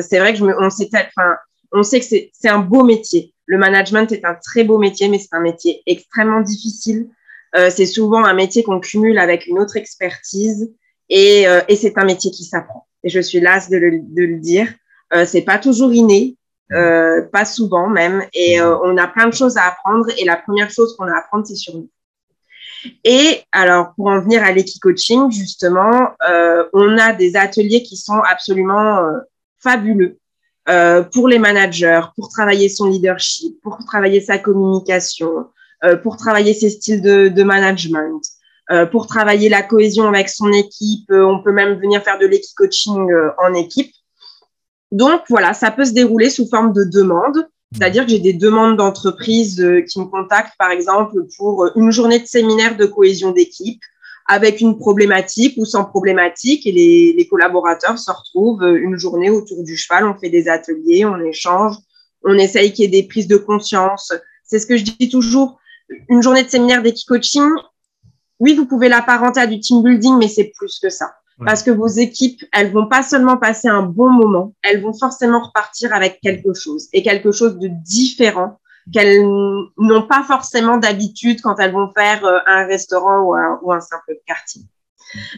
c'est 0.00 0.18
vrai 0.18 0.32
que 0.32 0.38
je 0.38 0.44
me, 0.44 0.54
on 0.58 0.70
sait, 0.70 0.88
enfin, 0.94 1.36
on 1.72 1.82
sait 1.82 2.00
que 2.00 2.06
c'est 2.06 2.48
un 2.48 2.60
beau 2.60 2.84
métier. 2.84 3.34
Le 3.46 3.58
management 3.58 4.10
est 4.12 4.24
un 4.24 4.34
très 4.34 4.64
beau 4.64 4.78
métier, 4.78 5.08
mais 5.08 5.18
c'est 5.18 5.34
un 5.34 5.40
métier 5.40 5.82
extrêmement 5.86 6.40
difficile. 6.40 7.08
Euh, 7.56 7.70
c'est 7.70 7.86
souvent 7.86 8.24
un 8.24 8.34
métier 8.34 8.62
qu'on 8.62 8.80
cumule 8.80 9.18
avec 9.18 9.46
une 9.46 9.58
autre 9.58 9.76
expertise 9.76 10.72
et, 11.08 11.46
euh, 11.46 11.60
et 11.68 11.76
c'est 11.76 11.96
un 11.98 12.04
métier 12.04 12.30
qui 12.30 12.44
s'apprend. 12.44 12.86
Et 13.04 13.10
je 13.10 13.20
suis 13.20 13.38
lasse 13.38 13.70
de 13.70 13.76
le, 13.76 14.00
de 14.02 14.22
le 14.24 14.38
dire. 14.38 14.66
Euh, 15.12 15.24
c'est 15.26 15.42
pas 15.42 15.58
toujours 15.58 15.92
inné, 15.92 16.36
euh, 16.72 17.22
pas 17.22 17.44
souvent 17.44 17.88
même, 17.88 18.24
et 18.32 18.60
euh, 18.60 18.76
on 18.82 18.96
a 18.96 19.06
plein 19.06 19.28
de 19.28 19.34
choses 19.34 19.56
à 19.56 19.68
apprendre. 19.68 20.06
Et 20.18 20.24
la 20.24 20.36
première 20.36 20.70
chose 20.70 20.96
qu'on 20.96 21.04
a 21.04 21.12
à 21.12 21.18
apprendre, 21.18 21.46
c'est 21.46 21.54
sur 21.54 21.74
nous. 21.74 21.90
Et 23.04 23.42
alors, 23.52 23.94
pour 23.94 24.06
en 24.06 24.20
venir 24.20 24.42
à 24.42 24.50
l'équicoaching, 24.50 25.30
justement, 25.30 26.08
euh, 26.28 26.64
on 26.72 26.98
a 26.98 27.12
des 27.12 27.36
ateliers 27.36 27.82
qui 27.82 27.96
sont 27.96 28.20
absolument 28.28 28.98
fabuleux 29.58 30.18
pour 31.12 31.28
les 31.28 31.38
managers, 31.38 32.02
pour 32.16 32.28
travailler 32.28 32.68
son 32.68 32.88
leadership, 32.88 33.60
pour 33.62 33.78
travailler 33.86 34.20
sa 34.20 34.38
communication, 34.38 35.46
pour 36.02 36.16
travailler 36.16 36.54
ses 36.54 36.70
styles 36.70 37.00
de, 37.00 37.28
de 37.28 37.42
management, 37.42 38.22
pour 38.90 39.06
travailler 39.06 39.48
la 39.48 39.62
cohésion 39.62 40.08
avec 40.08 40.28
son 40.28 40.50
équipe. 40.52 41.10
Euh, 41.10 41.24
on 41.24 41.42
peut 41.42 41.52
même 41.52 41.78
venir 41.80 42.02
faire 42.02 42.18
de 42.18 42.26
l'équipe-coaching 42.26 43.10
euh, 43.10 43.30
en 43.42 43.54
équipe. 43.54 43.92
Donc 44.92 45.22
voilà, 45.28 45.54
ça 45.54 45.70
peut 45.70 45.84
se 45.84 45.92
dérouler 45.92 46.30
sous 46.30 46.48
forme 46.48 46.72
de 46.72 46.84
demande. 46.84 47.48
C'est-à-dire 47.72 48.04
que 48.04 48.10
j'ai 48.10 48.20
des 48.20 48.32
demandes 48.32 48.76
d'entreprises 48.76 49.56
qui 49.88 49.98
me 49.98 50.04
contactent, 50.04 50.56
par 50.56 50.70
exemple, 50.70 51.16
pour 51.36 51.68
une 51.74 51.90
journée 51.90 52.20
de 52.20 52.26
séminaire 52.26 52.76
de 52.76 52.86
cohésion 52.86 53.32
d'équipe 53.32 53.80
avec 54.26 54.60
une 54.60 54.78
problématique 54.78 55.54
ou 55.58 55.64
sans 55.64 55.84
problématique 55.84 56.66
et 56.68 56.72
les, 56.72 57.12
les, 57.14 57.26
collaborateurs 57.26 57.98
se 57.98 58.10
retrouvent 58.12 58.64
une 58.64 58.96
journée 58.96 59.28
autour 59.28 59.64
du 59.64 59.76
cheval, 59.76 60.06
on 60.06 60.14
fait 60.14 60.30
des 60.30 60.48
ateliers, 60.48 61.04
on 61.04 61.20
échange, 61.20 61.74
on 62.24 62.38
essaye 62.38 62.72
qu'il 62.72 62.84
y 62.84 62.86
ait 62.86 63.02
des 63.02 63.06
prises 63.06 63.28
de 63.28 63.36
conscience 63.36 64.12
C'est 64.42 64.58
ce 64.58 64.66
que 64.66 64.76
je 64.76 64.84
dis 64.84 65.08
toujours. 65.08 65.58
Une 66.08 66.22
journée 66.22 66.42
de 66.42 66.48
séminaire 66.48 66.82
d'équicoaching, 66.82 67.48
oui, 68.44 68.54
vous 68.54 68.66
pouvez 68.66 68.90
l'apparenter 68.90 69.40
à 69.40 69.46
du 69.46 69.58
team 69.58 69.82
building, 69.82 70.18
mais 70.18 70.28
c'est 70.28 70.52
plus 70.54 70.78
que 70.78 70.90
ça. 70.90 71.14
Parce 71.46 71.62
que 71.62 71.70
vos 71.70 71.88
équipes, 71.88 72.44
elles 72.52 72.70
vont 72.70 72.86
pas 72.86 73.02
seulement 73.02 73.38
passer 73.38 73.68
un 73.68 73.82
bon 73.82 74.10
moment, 74.10 74.52
elles 74.62 74.82
vont 74.82 74.92
forcément 74.92 75.40
repartir 75.40 75.94
avec 75.94 76.20
quelque 76.20 76.52
chose 76.52 76.88
et 76.92 77.02
quelque 77.02 77.32
chose 77.32 77.58
de 77.58 77.68
différent 77.68 78.60
qu'elles 78.92 79.22
n'ont 79.22 80.06
pas 80.06 80.22
forcément 80.24 80.76
d'habitude 80.76 81.40
quand 81.40 81.58
elles 81.58 81.72
vont 81.72 81.90
faire 81.96 82.22
euh, 82.26 82.38
un 82.46 82.66
restaurant 82.66 83.22
ou 83.22 83.34
un, 83.34 83.58
ou 83.62 83.72
un 83.72 83.80
simple 83.80 84.18
quartier. 84.26 84.60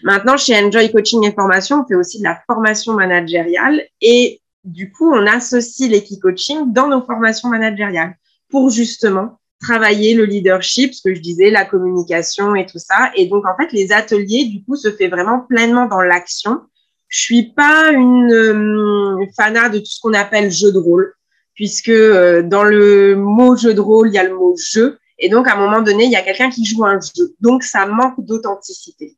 Maintenant, 0.02 0.36
chez 0.36 0.56
Enjoy 0.56 0.90
Coaching 0.90 1.24
et 1.24 1.32
Formation, 1.32 1.82
on 1.82 1.86
fait 1.86 1.94
aussi 1.94 2.18
de 2.18 2.24
la 2.24 2.40
formation 2.48 2.94
managériale 2.94 3.82
et 4.00 4.42
du 4.64 4.90
coup, 4.90 5.08
on 5.12 5.28
associe 5.28 5.88
l'équipe 5.88 6.20
coaching 6.20 6.72
dans 6.72 6.88
nos 6.88 7.02
formations 7.02 7.48
managériales 7.48 8.16
pour 8.50 8.70
justement 8.70 9.38
travailler 9.60 10.14
le 10.14 10.24
leadership, 10.24 10.94
ce 10.94 11.02
que 11.02 11.14
je 11.14 11.20
disais, 11.20 11.50
la 11.50 11.64
communication 11.64 12.54
et 12.54 12.66
tout 12.66 12.78
ça. 12.78 13.10
Et 13.16 13.26
donc, 13.26 13.44
en 13.46 13.56
fait, 13.56 13.72
les 13.72 13.92
ateliers, 13.92 14.44
du 14.44 14.62
coup, 14.64 14.76
se 14.76 14.90
fait 14.90 15.08
vraiment 15.08 15.40
pleinement 15.40 15.86
dans 15.86 16.00
l'action. 16.00 16.60
Je 17.08 17.20
suis 17.20 17.52
pas 17.54 17.92
une, 17.92 18.32
euh, 18.32 19.26
fanat 19.36 19.68
de 19.70 19.78
tout 19.78 19.86
ce 19.86 20.00
qu'on 20.00 20.14
appelle 20.14 20.50
jeu 20.50 20.72
de 20.72 20.78
rôle, 20.78 21.14
puisque 21.54 21.88
euh, 21.88 22.42
dans 22.42 22.64
le 22.64 23.16
mot 23.16 23.56
jeu 23.56 23.74
de 23.74 23.80
rôle, 23.80 24.08
il 24.08 24.14
y 24.14 24.18
a 24.18 24.24
le 24.24 24.34
mot 24.34 24.54
jeu. 24.56 24.98
Et 25.18 25.28
donc, 25.28 25.48
à 25.48 25.54
un 25.54 25.56
moment 25.56 25.80
donné, 25.80 26.04
il 26.04 26.10
y 26.10 26.16
a 26.16 26.22
quelqu'un 26.22 26.50
qui 26.50 26.64
joue 26.64 26.84
un 26.84 27.00
jeu. 27.00 27.34
Donc, 27.40 27.62
ça 27.62 27.86
manque 27.86 28.20
d'authenticité. 28.24 29.16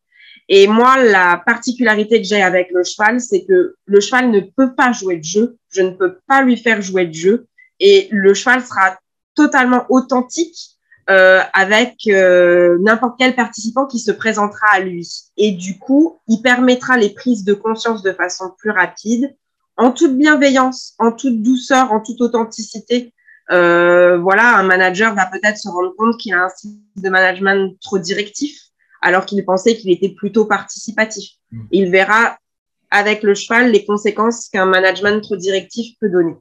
Et 0.48 0.66
moi, 0.66 1.03
la 1.03 1.42
particularité 1.44 2.22
que 2.22 2.27
j'ai 2.27 2.40
avec 2.40 2.70
le 2.72 2.83
cheval, 2.85 3.20
c'est 3.20 3.44
que 3.44 3.74
le 3.85 4.01
cheval 4.01 4.31
ne 4.31 4.40
peut 4.40 4.74
pas 4.74 4.92
jouer 4.92 5.16
de 5.16 5.24
jeu. 5.24 5.57
Je 5.70 5.83
ne 5.83 5.90
peux 5.90 6.18
pas 6.27 6.42
lui 6.42 6.57
faire 6.57 6.81
jouer 6.81 7.07
de 7.07 7.12
jeu. 7.12 7.46
Et 7.81 8.09
le 8.11 8.33
cheval 8.33 8.62
sera 8.64 8.96
totalement 9.38 9.87
authentique 9.88 10.79
euh, 11.09 11.40
avec 11.55 11.94
euh, 12.09 12.77
n'importe 12.81 13.14
quel 13.18 13.37
participant 13.37 13.87
qui 13.87 14.01
se 14.01 14.11
présentera 14.11 14.66
à 14.72 14.81
lui. 14.81 15.09
Et 15.37 15.53
du 15.53 15.79
coup, 15.79 16.18
il 16.27 16.42
permettra 16.42 16.98
les 16.98 17.11
prises 17.11 17.44
de 17.44 17.55
conscience 17.55 18.03
de 18.03 18.12
façon 18.12 18.53
plus 18.59 18.72
rapide, 18.72 19.33
en 19.77 19.92
toute 19.92 20.18
bienveillance, 20.18 20.94
en 20.98 21.12
toute 21.12 21.40
douceur, 21.40 21.92
en 21.92 22.01
toute 22.01 22.20
authenticité. 22.20 23.14
Euh, 23.53 24.18
voilà, 24.18 24.57
un 24.57 24.64
manager 24.64 25.14
va 25.14 25.27
peut-être 25.27 25.57
se 25.57 25.68
rendre 25.68 25.94
compte 25.96 26.18
qu'il 26.18 26.35
a 26.35 26.44
un 26.44 26.48
style 26.48 26.81
de 26.96 27.09
management 27.09 27.79
trop 27.81 27.98
directif, 27.98 28.59
alors 29.01 29.24
qu'il 29.24 29.42
pensait 29.44 29.77
qu'il 29.77 29.92
était 29.92 30.14
plutôt 30.14 30.46
participatif. 30.46 31.31
Mmh. 31.53 31.61
Il 31.70 31.90
verra 31.90 32.37
avec 32.90 33.22
le 33.22 33.35
cheval 33.35 33.70
les 33.70 33.85
conséquences 33.85 34.48
qu'un 34.48 34.66
management 34.66 35.22
trop 35.22 35.37
directif 35.37 35.94
peut 36.01 36.11
donner. 36.11 36.35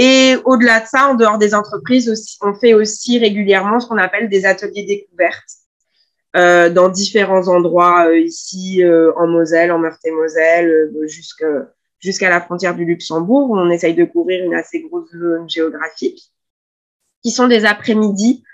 Et 0.00 0.36
au-delà 0.44 0.78
de 0.78 0.86
ça, 0.86 1.08
en 1.08 1.16
dehors 1.16 1.38
des 1.38 1.56
entreprises, 1.56 2.08
aussi, 2.08 2.38
on 2.40 2.54
fait 2.54 2.72
aussi 2.72 3.18
régulièrement 3.18 3.80
ce 3.80 3.88
qu'on 3.88 3.98
appelle 3.98 4.28
des 4.28 4.46
ateliers 4.46 4.84
découvertes 4.84 5.42
euh, 6.36 6.70
dans 6.70 6.88
différents 6.88 7.48
endroits 7.48 8.06
euh, 8.06 8.20
ici 8.20 8.84
euh, 8.84 9.12
en 9.16 9.26
Moselle, 9.26 9.72
en 9.72 9.78
Meurthe-et-Moselle, 9.78 10.68
euh, 10.68 11.66
jusqu'à 11.98 12.30
la 12.30 12.40
frontière 12.40 12.76
du 12.76 12.84
Luxembourg, 12.84 13.50
où 13.50 13.58
on 13.58 13.70
essaye 13.70 13.94
de 13.94 14.04
couvrir 14.04 14.44
une 14.44 14.54
assez 14.54 14.82
grosse 14.82 15.10
zone 15.10 15.50
géographique, 15.50 16.32
qui 17.24 17.32
sont 17.32 17.48
des 17.48 17.64
après-midi 17.64 18.44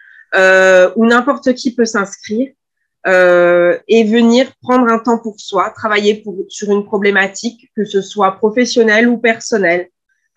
où 0.97 1.07
n'importe 1.07 1.53
qui 1.55 1.75
peut 1.75 1.85
s'inscrire 1.85 2.49
et 3.07 4.05
venir 4.05 4.51
prendre 4.63 4.89
un 4.89 4.99
temps 4.99 5.19
pour 5.19 5.39
soi, 5.39 5.71
travailler 5.71 6.23
pour, 6.23 6.37
sur 6.49 6.73
une 6.73 6.85
problématique, 6.85 7.71
que 7.77 7.85
ce 7.85 8.01
soit 8.01 8.33
professionnelle 8.33 9.09
ou 9.09 9.19
personnelle, 9.19 9.91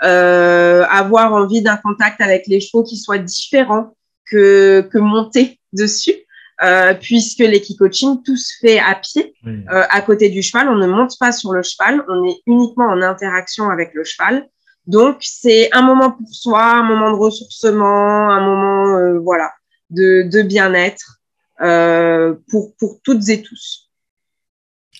euh, 0.04 0.86
avoir 0.90 1.34
envie 1.34 1.62
d'un 1.62 1.78
contact 1.78 2.22
avec 2.22 2.48
les 2.48 2.60
chevaux 2.60 2.84
qui 2.84 2.98
soit 2.98 3.18
différent 3.18 3.96
que, 4.30 4.82
que 4.92 4.98
monter 4.98 5.60
dessus. 5.74 6.16
Euh, 6.64 6.96
puisque 6.96 7.38
l'équicoaching, 7.38 8.24
tout 8.24 8.36
se 8.36 8.54
fait 8.60 8.80
à 8.80 8.96
pied, 8.96 9.36
euh, 9.46 9.84
à 9.92 10.02
côté 10.02 10.30
du 10.30 10.42
cheval. 10.42 10.68
On 10.70 10.76
ne 10.76 10.88
monte 10.88 11.14
pas 11.20 11.32
sur 11.32 11.54
le 11.54 11.62
cheval, 11.62 12.04
on 12.10 12.28
est 12.28 12.42
uniquement 12.48 12.88
en 12.88 13.04
interaction 13.04 13.70
avec 13.70 13.94
le 13.94 14.04
cheval. 14.04 14.48
Donc, 14.88 15.18
c'est 15.20 15.70
un 15.72 15.84
moment 15.84 16.12
pour 16.12 16.28
soi, 16.32 16.64
un 16.64 16.84
moment 16.84 17.12
de 17.12 17.18
ressourcement, 17.18 18.32
un 18.32 18.42
moment, 18.42 18.98
euh, 18.98 19.20
voilà, 19.20 19.52
de, 19.92 20.24
de 20.24 20.42
bien-être 20.42 21.20
euh, 21.62 22.34
pour, 22.50 22.76
pour 22.78 23.02
toutes 23.04 23.30
et 23.30 23.44
tous. 23.44 23.92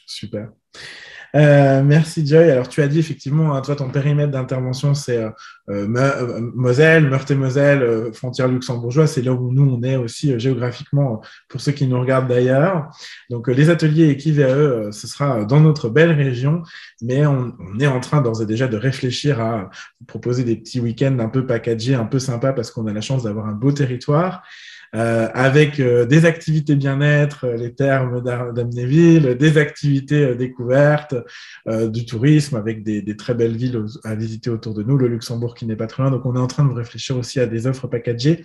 Super. 0.06 0.50
Euh, 1.36 1.84
merci 1.84 2.26
Joy. 2.26 2.50
Alors 2.50 2.70
tu 2.70 2.82
as 2.82 2.88
dit 2.88 3.00
effectivement, 3.00 3.56
hein, 3.56 3.62
toi 3.62 3.76
ton 3.76 3.90
périmètre 3.90 4.32
d'intervention 4.32 4.94
c'est 4.94 5.18
euh, 5.18 5.30
euh, 5.70 6.52
Moselle, 6.56 7.10
Meurthe-et-Moselle, 7.10 8.14
frontière 8.14 8.48
luxembourgeoise, 8.48 9.12
c'est 9.12 9.22
là 9.22 9.34
où 9.34 9.52
nous 9.52 9.70
on 9.70 9.84
est 9.84 9.98
aussi 9.98 10.40
géographiquement 10.40 11.22
pour 11.50 11.62
ceux 11.62 11.74
qui 11.74 11.88
nous 11.88 12.00
regardent 12.00 12.28
d'ailleurs. 12.28 12.90
Donc 13.30 13.48
les 13.48 13.70
ateliers 13.70 14.10
Equivae, 14.10 14.92
ce 14.92 15.08
sera 15.08 15.44
dans 15.46 15.60
notre 15.60 15.90
belle 15.90 16.12
région, 16.12 16.64
mais 17.02 17.26
on, 17.26 17.54
on 17.60 17.80
est 17.80 17.88
en 17.88 18.00
train 18.00 18.22
d'ores 18.22 18.42
et 18.42 18.46
déjà 18.46 18.68
de 18.68 18.78
réfléchir 18.78 19.42
à 19.42 19.70
proposer 20.08 20.44
des 20.44 20.56
petits 20.56 20.80
week-ends 20.80 21.20
un 21.20 21.30
peu 21.30 21.46
packagés, 21.46 21.96
un 21.96 22.06
peu 22.06 22.20
sympas 22.20 22.54
parce 22.54 22.72
qu'on 22.72 22.88
a 22.88 22.94
la 22.94 23.02
chance 23.02 23.24
d'avoir 23.24 23.48
un 23.48 23.54
beau 23.54 23.72
territoire. 23.72 24.44
Euh, 24.96 25.28
avec 25.34 25.80
euh, 25.80 26.06
des 26.06 26.26
activités 26.26 26.76
bien-être, 26.76 27.46
euh, 27.46 27.58
les 27.58 27.74
termes 27.74 28.22
d'Amnéville, 28.22 29.36
des 29.36 29.58
activités 29.58 30.36
découvertes, 30.36 31.16
du 31.68 32.06
tourisme 32.06 32.56
avec 32.56 32.84
des, 32.84 33.02
des, 33.02 33.18
très 33.18 33.34
belles 33.34 33.56
villes 33.56 33.84
à 34.04 34.16
visiter 34.16 34.50
autour 34.50 34.74
de 34.74 34.84
nous, 34.84 34.98
le 34.98 35.08
Luxembourg 35.08 35.54
qui 35.56 35.66
n'est 35.66 35.76
pas 35.76 35.88
très 35.88 36.04
loin. 36.04 36.12
Donc 36.12 36.26
on 36.26 36.36
est 36.36 36.40
en 36.40 36.48
train 36.48 36.66
de 36.66 36.74
réfléchir 36.74 37.18
aussi 37.18 37.40
à 37.40 37.46
des 37.46 37.68
offres 37.68 37.88
packagées. 37.88 38.44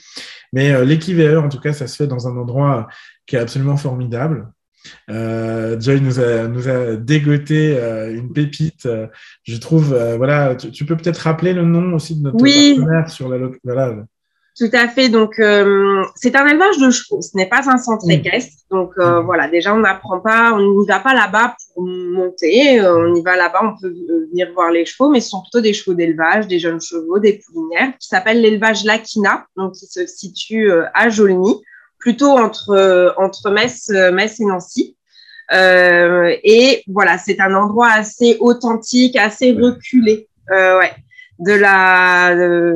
Mais 0.53 0.85
l'équivalent, 0.85 1.45
en 1.45 1.49
tout 1.49 1.61
cas, 1.61 1.73
ça 1.73 1.87
se 1.87 1.97
fait 1.97 2.07
dans 2.07 2.27
un 2.27 2.37
endroit 2.37 2.89
qui 3.27 3.37
est 3.37 3.39
absolument 3.39 3.77
formidable. 3.77 4.49
Euh, 5.11 5.79
Joy 5.79 6.01
nous 6.01 6.19
a, 6.19 6.49
nous 6.49 6.69
a 6.69 6.97
dégoté 6.97 7.77
euh, 7.79 8.13
une 8.13 8.33
pépite. 8.33 8.89
je 9.45 9.57
trouve, 9.59 9.95
voilà, 10.17 10.57
tu, 10.57 10.71
tu 10.71 10.85
peux 10.85 10.97
peut-être 10.97 11.19
rappeler 11.19 11.53
le 11.53 11.65
nom 11.65 11.95
aussi 11.95 12.17
de 12.17 12.23
notre 12.23 12.43
oui. 12.43 12.77
partenaire 12.77 13.11
sur 13.11 13.29
la, 13.29 13.39
voilà, 13.63 14.05
tout 14.59 14.71
à 14.73 14.89
fait. 14.89 15.09
Donc, 15.09 15.39
euh, 15.39 16.05
c'est 16.15 16.37
un 16.37 16.47
élevage 16.47 16.79
de 16.79 16.91
chevaux. 16.91 17.23
Ce 17.23 17.37
n'est 17.37 17.49
pas 17.49 17.71
un 17.71 17.79
centre 17.79 18.09
équestre. 18.11 18.65
Donc, 18.71 18.93
euh, 18.99 19.21
voilà. 19.21 19.49
Déjà, 19.49 19.75
on 19.75 19.81
n'apprend 19.81 20.21
pas, 20.21 20.53
on 20.53 20.81
n'y 20.81 20.87
va 20.87 21.01
pas 21.01 21.15
là-bas 21.15 21.57
pour 21.75 21.85
monter. 21.85 22.81
Euh, 22.81 23.09
on 23.09 23.15
y 23.15 23.23
va 23.23 23.37
là-bas, 23.37 23.61
on 23.63 23.81
peut 23.81 23.95
venir 24.31 24.53
voir 24.53 24.71
les 24.71 24.85
chevaux, 24.85 25.11
mais 25.11 25.21
ce 25.21 25.31
sont 25.31 25.41
plutôt 25.43 25.61
des 25.61 25.73
chevaux 25.73 25.95
d'élevage, 25.95 26.47
des 26.49 26.59
jeunes 26.59 26.81
chevaux, 26.81 27.19
des 27.19 27.41
poulinières, 27.45 27.93
qui 27.99 28.09
s'appellent 28.09 28.43
l'élevage 28.43 28.85
Lakina, 28.85 29.47
donc 29.57 29.73
qui 29.73 29.87
se 29.87 30.07
situe 30.07 30.71
à 30.95 31.09
Jolny, 31.09 31.63
plutôt 31.99 32.31
entre 32.31 33.15
entre 33.17 33.51
Metz, 33.51 33.89
Metz 33.89 34.39
et 34.41 34.45
Nancy. 34.45 34.97
et 35.51 36.83
voilà, 36.89 37.17
c'est 37.19 37.41
un 37.41 37.55
endroit 37.55 37.91
assez 37.91 38.37
authentique, 38.41 39.17
assez 39.17 39.53
reculé. 39.53 40.29
ouais 40.51 40.93
de 41.39 41.53
la 41.53 42.35
de, 42.35 42.75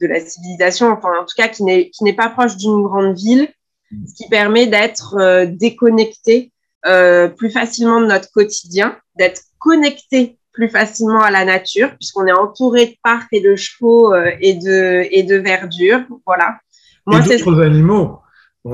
la 0.00 0.20
civilisation, 0.20 0.88
enfin 0.88 1.08
en 1.20 1.24
tout 1.24 1.34
cas 1.36 1.48
qui 1.48 1.64
n'est 1.64 1.90
qui 1.90 2.04
n'est 2.04 2.12
pas 2.12 2.28
proche 2.28 2.56
d'une 2.56 2.82
grande 2.82 3.16
ville, 3.16 3.48
ce 3.90 4.14
qui 4.14 4.28
permet 4.28 4.66
d'être 4.66 5.16
euh, 5.18 5.46
déconnecté 5.46 6.52
euh, 6.86 7.28
plus 7.28 7.50
facilement 7.50 8.00
de 8.00 8.06
notre 8.06 8.30
quotidien, 8.30 8.96
d'être 9.16 9.40
connecté 9.58 10.38
plus 10.52 10.68
facilement 10.68 11.20
à 11.20 11.30
la 11.30 11.44
nature 11.44 11.96
puisqu'on 11.96 12.26
est 12.26 12.32
entouré 12.32 12.86
de 12.86 12.94
parcs 13.02 13.32
et 13.32 13.40
de 13.40 13.56
chevaux 13.56 14.12
euh, 14.12 14.30
et 14.40 14.54
de 14.54 15.06
et 15.10 15.22
de 15.22 15.36
verdure, 15.36 16.02
voilà. 16.26 16.58
Moi, 17.06 17.20
et 17.24 17.38
d'autres 17.38 17.62
animaux. 17.62 18.18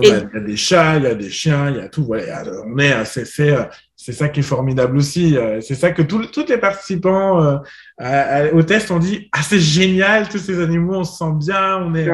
Il 0.00 0.08
y 0.08 0.10
a 0.10 0.40
des 0.40 0.56
chats, 0.56 0.96
il 0.96 1.02
y 1.02 1.06
a 1.06 1.14
des 1.14 1.28
chiens, 1.28 1.68
il 1.68 1.76
y 1.76 1.80
a 1.80 1.88
tout. 1.88 2.04
Voilà, 2.04 2.44
on 2.66 2.78
est, 2.78 3.04
c'est, 3.04 3.54
c'est 4.02 4.12
ça 4.12 4.28
qui 4.28 4.40
est 4.40 4.42
formidable 4.42 4.96
aussi. 4.96 5.36
Euh, 5.36 5.60
c'est 5.60 5.76
ça 5.76 5.92
que 5.92 6.02
tous 6.02 6.44
les 6.48 6.58
participants 6.58 7.60
euh, 8.00 8.50
au 8.52 8.62
test 8.64 8.90
ont 8.90 8.98
dit 8.98 9.28
Ah, 9.30 9.42
c'est 9.42 9.60
génial, 9.60 10.28
tous 10.28 10.38
ces 10.38 10.60
animaux, 10.60 10.96
on 10.96 11.04
se 11.04 11.18
sent 11.18 11.32
bien. 11.36 11.78
On 11.78 11.94
est... 11.94 12.08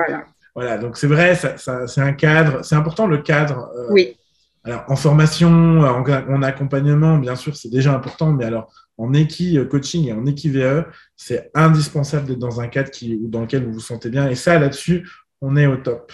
Voilà. 0.55 0.77
donc 0.77 0.98
c'est 0.98 1.07
vrai, 1.07 1.35
ça, 1.35 1.57
ça, 1.57 1.87
c'est 1.87 2.03
un 2.03 2.12
cadre. 2.12 2.62
C'est 2.62 2.74
important 2.74 3.07
le 3.07 3.18
cadre. 3.18 3.70
Euh, 3.74 3.87
oui. 3.90 4.18
Alors, 4.64 4.85
en 4.88 4.96
formation, 4.96 5.48
en, 5.81 6.05
en, 6.05 6.42
accompagnement, 6.42 7.16
bien 7.16 7.37
sûr, 7.37 7.57
c'est 7.57 7.70
déjà 7.70 7.94
important, 7.94 8.33
mais 8.33 8.44
alors 8.44 8.70
en 8.98 9.14
équipe 9.14 9.66
coaching 9.68 10.09
et 10.09 10.12
en 10.12 10.27
équipe 10.27 10.53
VE, 10.53 10.85
c'est 11.16 11.51
indispensable 11.55 12.27
d'être 12.27 12.38
dans 12.38 12.61
un 12.61 12.66
cadre 12.66 12.90
qui, 12.90 13.18
dans 13.18 13.42
lequel 13.42 13.64
vous 13.64 13.72
vous 13.72 13.81
sentez 13.81 14.11
bien. 14.11 14.29
Et 14.29 14.35
ça, 14.35 14.59
là-dessus, 14.59 15.09
on 15.40 15.57
est 15.57 15.66
au 15.66 15.77
top. 15.77 16.12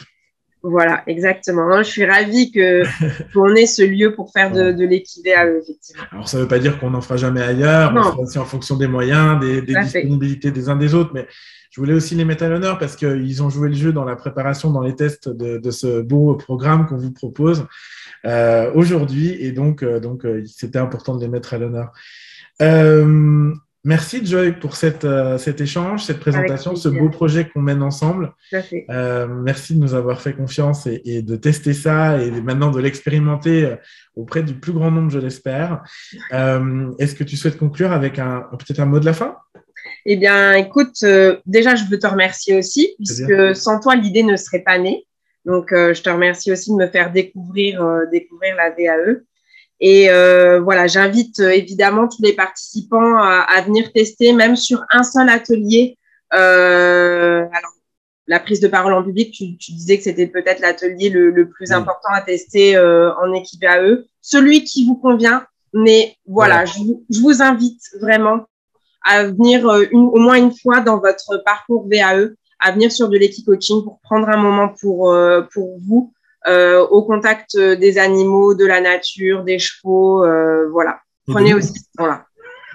Voilà, 0.67 1.03
exactement. 1.07 1.83
Je 1.83 1.91
suis 1.91 2.07
ravie 2.07 2.51
que 2.51 2.83
qu'on 3.35 3.55
ait 3.55 3.67
ce 3.67 3.83
lieu 3.83 4.15
pour 4.15 4.33
faire 4.33 4.51
de, 4.51 4.73
de 4.73 4.85
l'équivalent, 4.87 5.61
effectivement. 5.63 6.05
Alors, 6.11 6.27
ça 6.27 6.39
ne 6.39 6.43
veut 6.43 6.49
pas 6.49 6.59
dire 6.59 6.81
qu'on 6.81 6.91
n'en 6.91 7.03
fera 7.03 7.19
jamais 7.19 7.43
ailleurs. 7.43 7.93
Non. 7.93 8.01
On 8.01 8.05
fera 8.05 8.21
aussi 8.21 8.39
en 8.39 8.47
fonction 8.47 8.77
des 8.77 8.87
moyens, 8.87 9.39
des, 9.41 9.61
des 9.61 9.75
disponibilités 9.75 10.51
des 10.51 10.71
uns 10.71 10.77
des 10.77 10.95
autres. 10.95 11.11
Mais 11.13 11.29
je 11.71 11.81
voulais 11.81 11.93
aussi 11.93 12.15
les 12.15 12.25
mettre 12.25 12.45
à 12.45 12.49
l'honneur 12.49 12.79
parce 12.79 12.97
qu'ils 12.97 13.43
ont 13.43 13.51
joué 13.51 13.69
le 13.69 13.75
jeu 13.75 13.93
dans 13.93 14.05
la 14.05 14.17
préparation, 14.17 14.71
dans 14.71 14.81
les 14.81 14.97
tests 14.97 15.29
de, 15.29 15.59
de 15.59 15.71
ce 15.71 16.01
beau 16.01 16.35
programme 16.35 16.87
qu'on 16.87 16.97
vous 16.97 17.13
propose 17.13 17.67
euh, 18.25 18.73
aujourd'hui. 18.75 19.37
Et 19.39 19.53
donc, 19.53 19.83
euh, 19.83 20.01
donc 20.01 20.25
euh, 20.25 20.43
c'était 20.47 20.79
important 20.79 21.15
de 21.15 21.21
les 21.21 21.29
mettre 21.29 21.53
à 21.53 21.59
l'honneur. 21.59 21.93
Merci 23.87 24.25
Joy 24.25 24.53
pour 24.53 24.77
cette, 24.77 25.05
euh, 25.05 25.37
cet 25.37 25.61
échange, 25.61 26.05
cette 26.05 26.19
présentation, 26.19 26.75
ce 26.75 26.89
beau 26.89 27.11
projet 27.11 27.47
qu'on 27.47 27.61
mène 27.61 27.83
ensemble. 27.83 28.33
Euh, 28.89 29.27
merci 29.27 29.75
de 29.75 29.81
nous 29.81 29.93
avoir 29.93 30.23
fait 30.23 30.33
confiance 30.33 30.87
et, 30.87 31.21
de 31.21 31.37
tester 31.37 31.75
ça 31.75 32.19
et 32.23 32.31
maintenant 32.31 32.71
de 32.71 32.81
l'expérimenter 32.81 33.67
euh, 33.67 33.77
auprès 34.17 34.43
du 34.43 34.55
plus 34.55 34.73
grand 34.73 34.91
nombre, 34.91 35.11
je 35.11 35.19
l'espère. 35.19 35.83
Est-ce 36.33 37.15
que 37.15 37.25
tu 37.25 37.37
souhaites 37.37 37.59
conclure 37.59 37.93
avec 37.93 38.19
un 38.19 38.47
peut-être 38.53 38.81
un 38.81 38.87
mot 38.87 39.01
de 39.01 39.05
la 39.05 39.13
fin? 39.13 39.37
Eh 40.07 40.17
bien, 40.17 40.55
écoute, 40.55 41.05
déjà, 41.45 41.75
je 41.75 41.85
veux 41.85 41.99
te 41.99 42.07
remercier 42.07 42.57
aussi, 42.57 42.95
puisque 42.97 43.55
sans 43.55 43.81
toi, 43.81 43.97
l'idée 43.97 44.23
ne 44.23 44.37
serait 44.37 44.63
pas 44.63 44.79
née. 44.79 45.07
Donc, 45.45 45.69
je 45.73 46.01
te 46.01 46.09
remercie 46.09 46.51
aussi 46.51 46.71
de 46.71 46.77
me 46.77 46.87
faire 46.87 47.13
découvrir, 47.13 47.85
découvrir 48.11 48.57
la 48.57 48.71
VAE. 48.71 49.21
Et 49.87 50.09
euh, 50.09 50.61
voilà, 50.61 50.87
j'invite 50.87 51.41
euh, 51.41 51.51
évidemment 51.51 52.09
tous 52.09 52.23
les 52.23 52.33
participants 52.33 53.19
à, 53.19 53.61
venir 53.61 53.93
tester, 53.93 54.33
même 54.33 54.57
sur 54.57 54.83
un 54.91 55.03
seul 55.03 55.29
atelier. 55.29 55.99
Euh, 56.33 57.41
alors, 57.53 57.73
la 58.27 58.41
prise 58.41 58.61
de 58.61 58.69
parole 58.69 58.95
en 58.95 59.05
public, 59.05 59.31
tu, 59.31 59.73
disais 59.73 59.99
que 59.99 60.05
c'était 60.05 60.27
peut-être 60.27 60.61
l'atelier 60.61 61.11
le, 61.11 61.51
plus 61.51 61.71
important 61.73 62.09
à 62.15 62.23
tester 62.23 62.79
en 62.79 63.35
équipe 63.35 63.61
VAE. 63.61 64.05
Celui 64.23 64.65
qui 64.65 64.87
vous 64.87 64.97
convient, 64.97 65.45
mais 65.75 66.17
voilà, 66.27 66.65
je, 66.65 66.79
vous 67.21 67.43
invite 67.43 67.83
vraiment 68.01 68.47
à 69.05 69.25
venir 69.25 69.67
au 69.93 70.19
moins 70.19 70.37
une 70.37 70.57
fois 70.57 70.81
dans 70.81 70.99
votre 70.99 71.43
parcours 71.45 71.87
VAE, 71.93 72.31
à 72.59 72.73
venir 72.73 72.91
sur 72.91 73.11
de 73.11 73.19
l'équipe 73.19 73.45
coaching 73.45 73.85
pour 73.85 74.01
prendre 74.01 74.31
un 74.31 74.39
moment 74.39 74.71
pour, 74.81 75.15
pour 75.53 75.79
vous 75.87 76.15
au 76.47 77.03
contact 77.03 77.57
des 77.57 77.99
animaux, 77.99 78.55
de 78.55 78.65
la 78.65 78.81
nature, 78.81 79.45
des 79.45 79.59
chevaux, 79.59 80.25
euh, 80.25 80.69
voilà. 80.71 81.01
Prenez 81.27 81.55
aussi, 81.55 81.87
voilà. 81.99 82.27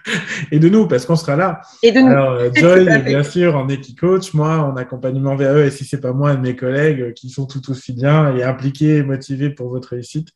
Et 0.52 0.60
de 0.60 0.70
nous, 0.70 0.88
parce 0.88 1.06
qu'on 1.06 1.16
sera 1.16 1.36
là. 1.36 1.62
Et 1.84 1.92
de 1.92 2.00
nous. 2.00 2.08
Alors, 2.08 2.32
euh, 2.32 2.50
Joy, 2.54 2.86
bien 3.06 3.24
sûr, 3.24 3.56
en 3.56 3.68
équicoach, 3.68 4.34
moi, 4.34 4.60
en 4.60 4.76
accompagnement 4.76 5.36
VAE, 5.36 5.66
et 5.66 5.72
si 5.72 5.86
c'est 5.86 6.00
pas 6.00 6.14
moi, 6.14 6.36
de 6.36 6.42
mes 6.42 6.56
collègues 6.56 7.14
qui 7.14 7.30
sont 7.30 7.46
tout 7.46 7.70
aussi 7.70 7.94
bien 7.94 8.36
et 8.36 8.44
impliqués 8.44 8.98
et 8.98 9.04
motivés 9.04 9.50
pour 9.50 9.70
votre 9.70 9.90
réussite. 9.90 10.30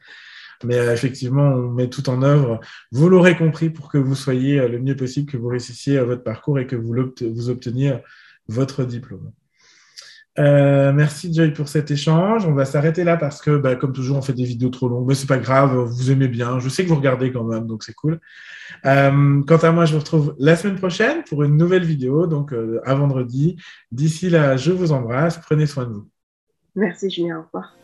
Mais 0.64 0.78
effectivement, 0.94 1.50
on 1.50 1.72
met 1.72 1.90
tout 1.90 2.10
en 2.10 2.22
œuvre. 2.22 2.60
Vous 2.92 3.10
l'aurez 3.10 3.36
compris 3.36 3.70
pour 3.70 3.90
que 3.92 3.98
vous 3.98 4.16
soyez 4.16 4.66
le 4.68 4.80
mieux 4.80 4.96
possible, 4.96 5.30
que 5.30 5.36
vous 5.36 5.50
réussissiez 5.50 6.00
votre 6.00 6.24
parcours 6.24 6.58
et 6.58 6.68
que 6.68 6.78
vous, 6.78 6.94
vous 7.22 7.50
obteniez 7.50 7.96
votre 8.48 8.86
diplôme. 8.86 9.32
Euh, 10.40 10.92
merci 10.94 11.34
Joy 11.34 11.52
pour 11.52 11.68
cet 11.68 11.92
échange. 11.92 12.46
On 12.46 12.54
va 12.54 12.66
s'arrêter 12.66 13.04
là 13.04 13.18
parce 13.18 13.42
que, 13.42 13.58
bah, 13.58 13.76
comme 13.76 13.94
toujours, 13.94 14.18
on 14.18 14.22
fait 14.22 14.34
des 14.34 14.44
vidéos 14.44 14.70
trop 14.70 14.88
longues, 14.88 15.08
mais 15.08 15.16
c'est 15.16 15.28
pas 15.28 15.38
grave. 15.38 15.76
Vous 15.76 16.12
aimez 16.12 16.28
bien. 16.28 16.60
Je 16.60 16.70
sais 16.70 16.84
que 16.84 16.90
vous 16.90 16.96
regardez 16.96 17.32
quand 17.32 17.44
même, 17.44 17.68
donc 17.68 17.84
c'est 17.84 17.94
cool. 17.94 18.20
Euh, 18.86 19.42
quant 19.46 19.58
à 19.58 19.72
moi, 19.72 19.86
je 19.86 19.94
vous 19.94 20.00
retrouve 20.00 20.36
la 20.40 20.56
semaine 20.56 20.78
prochaine 20.78 21.24
pour 21.24 21.44
une 21.44 21.58
nouvelle 21.58 21.86
vidéo, 21.86 22.28
donc 22.28 22.54
euh, 22.54 22.82
à 22.86 22.96
vendredi. 22.96 23.58
D'ici 23.92 24.30
là, 24.30 24.58
je 24.58 24.72
vous 24.72 24.92
embrasse. 24.92 25.38
Prenez 25.38 25.66
soin 25.66 25.86
de 25.86 25.94
vous. 25.94 26.10
Merci 26.76 27.10
Julien. 27.10 27.40
Au 27.40 27.44
revoir. 27.44 27.76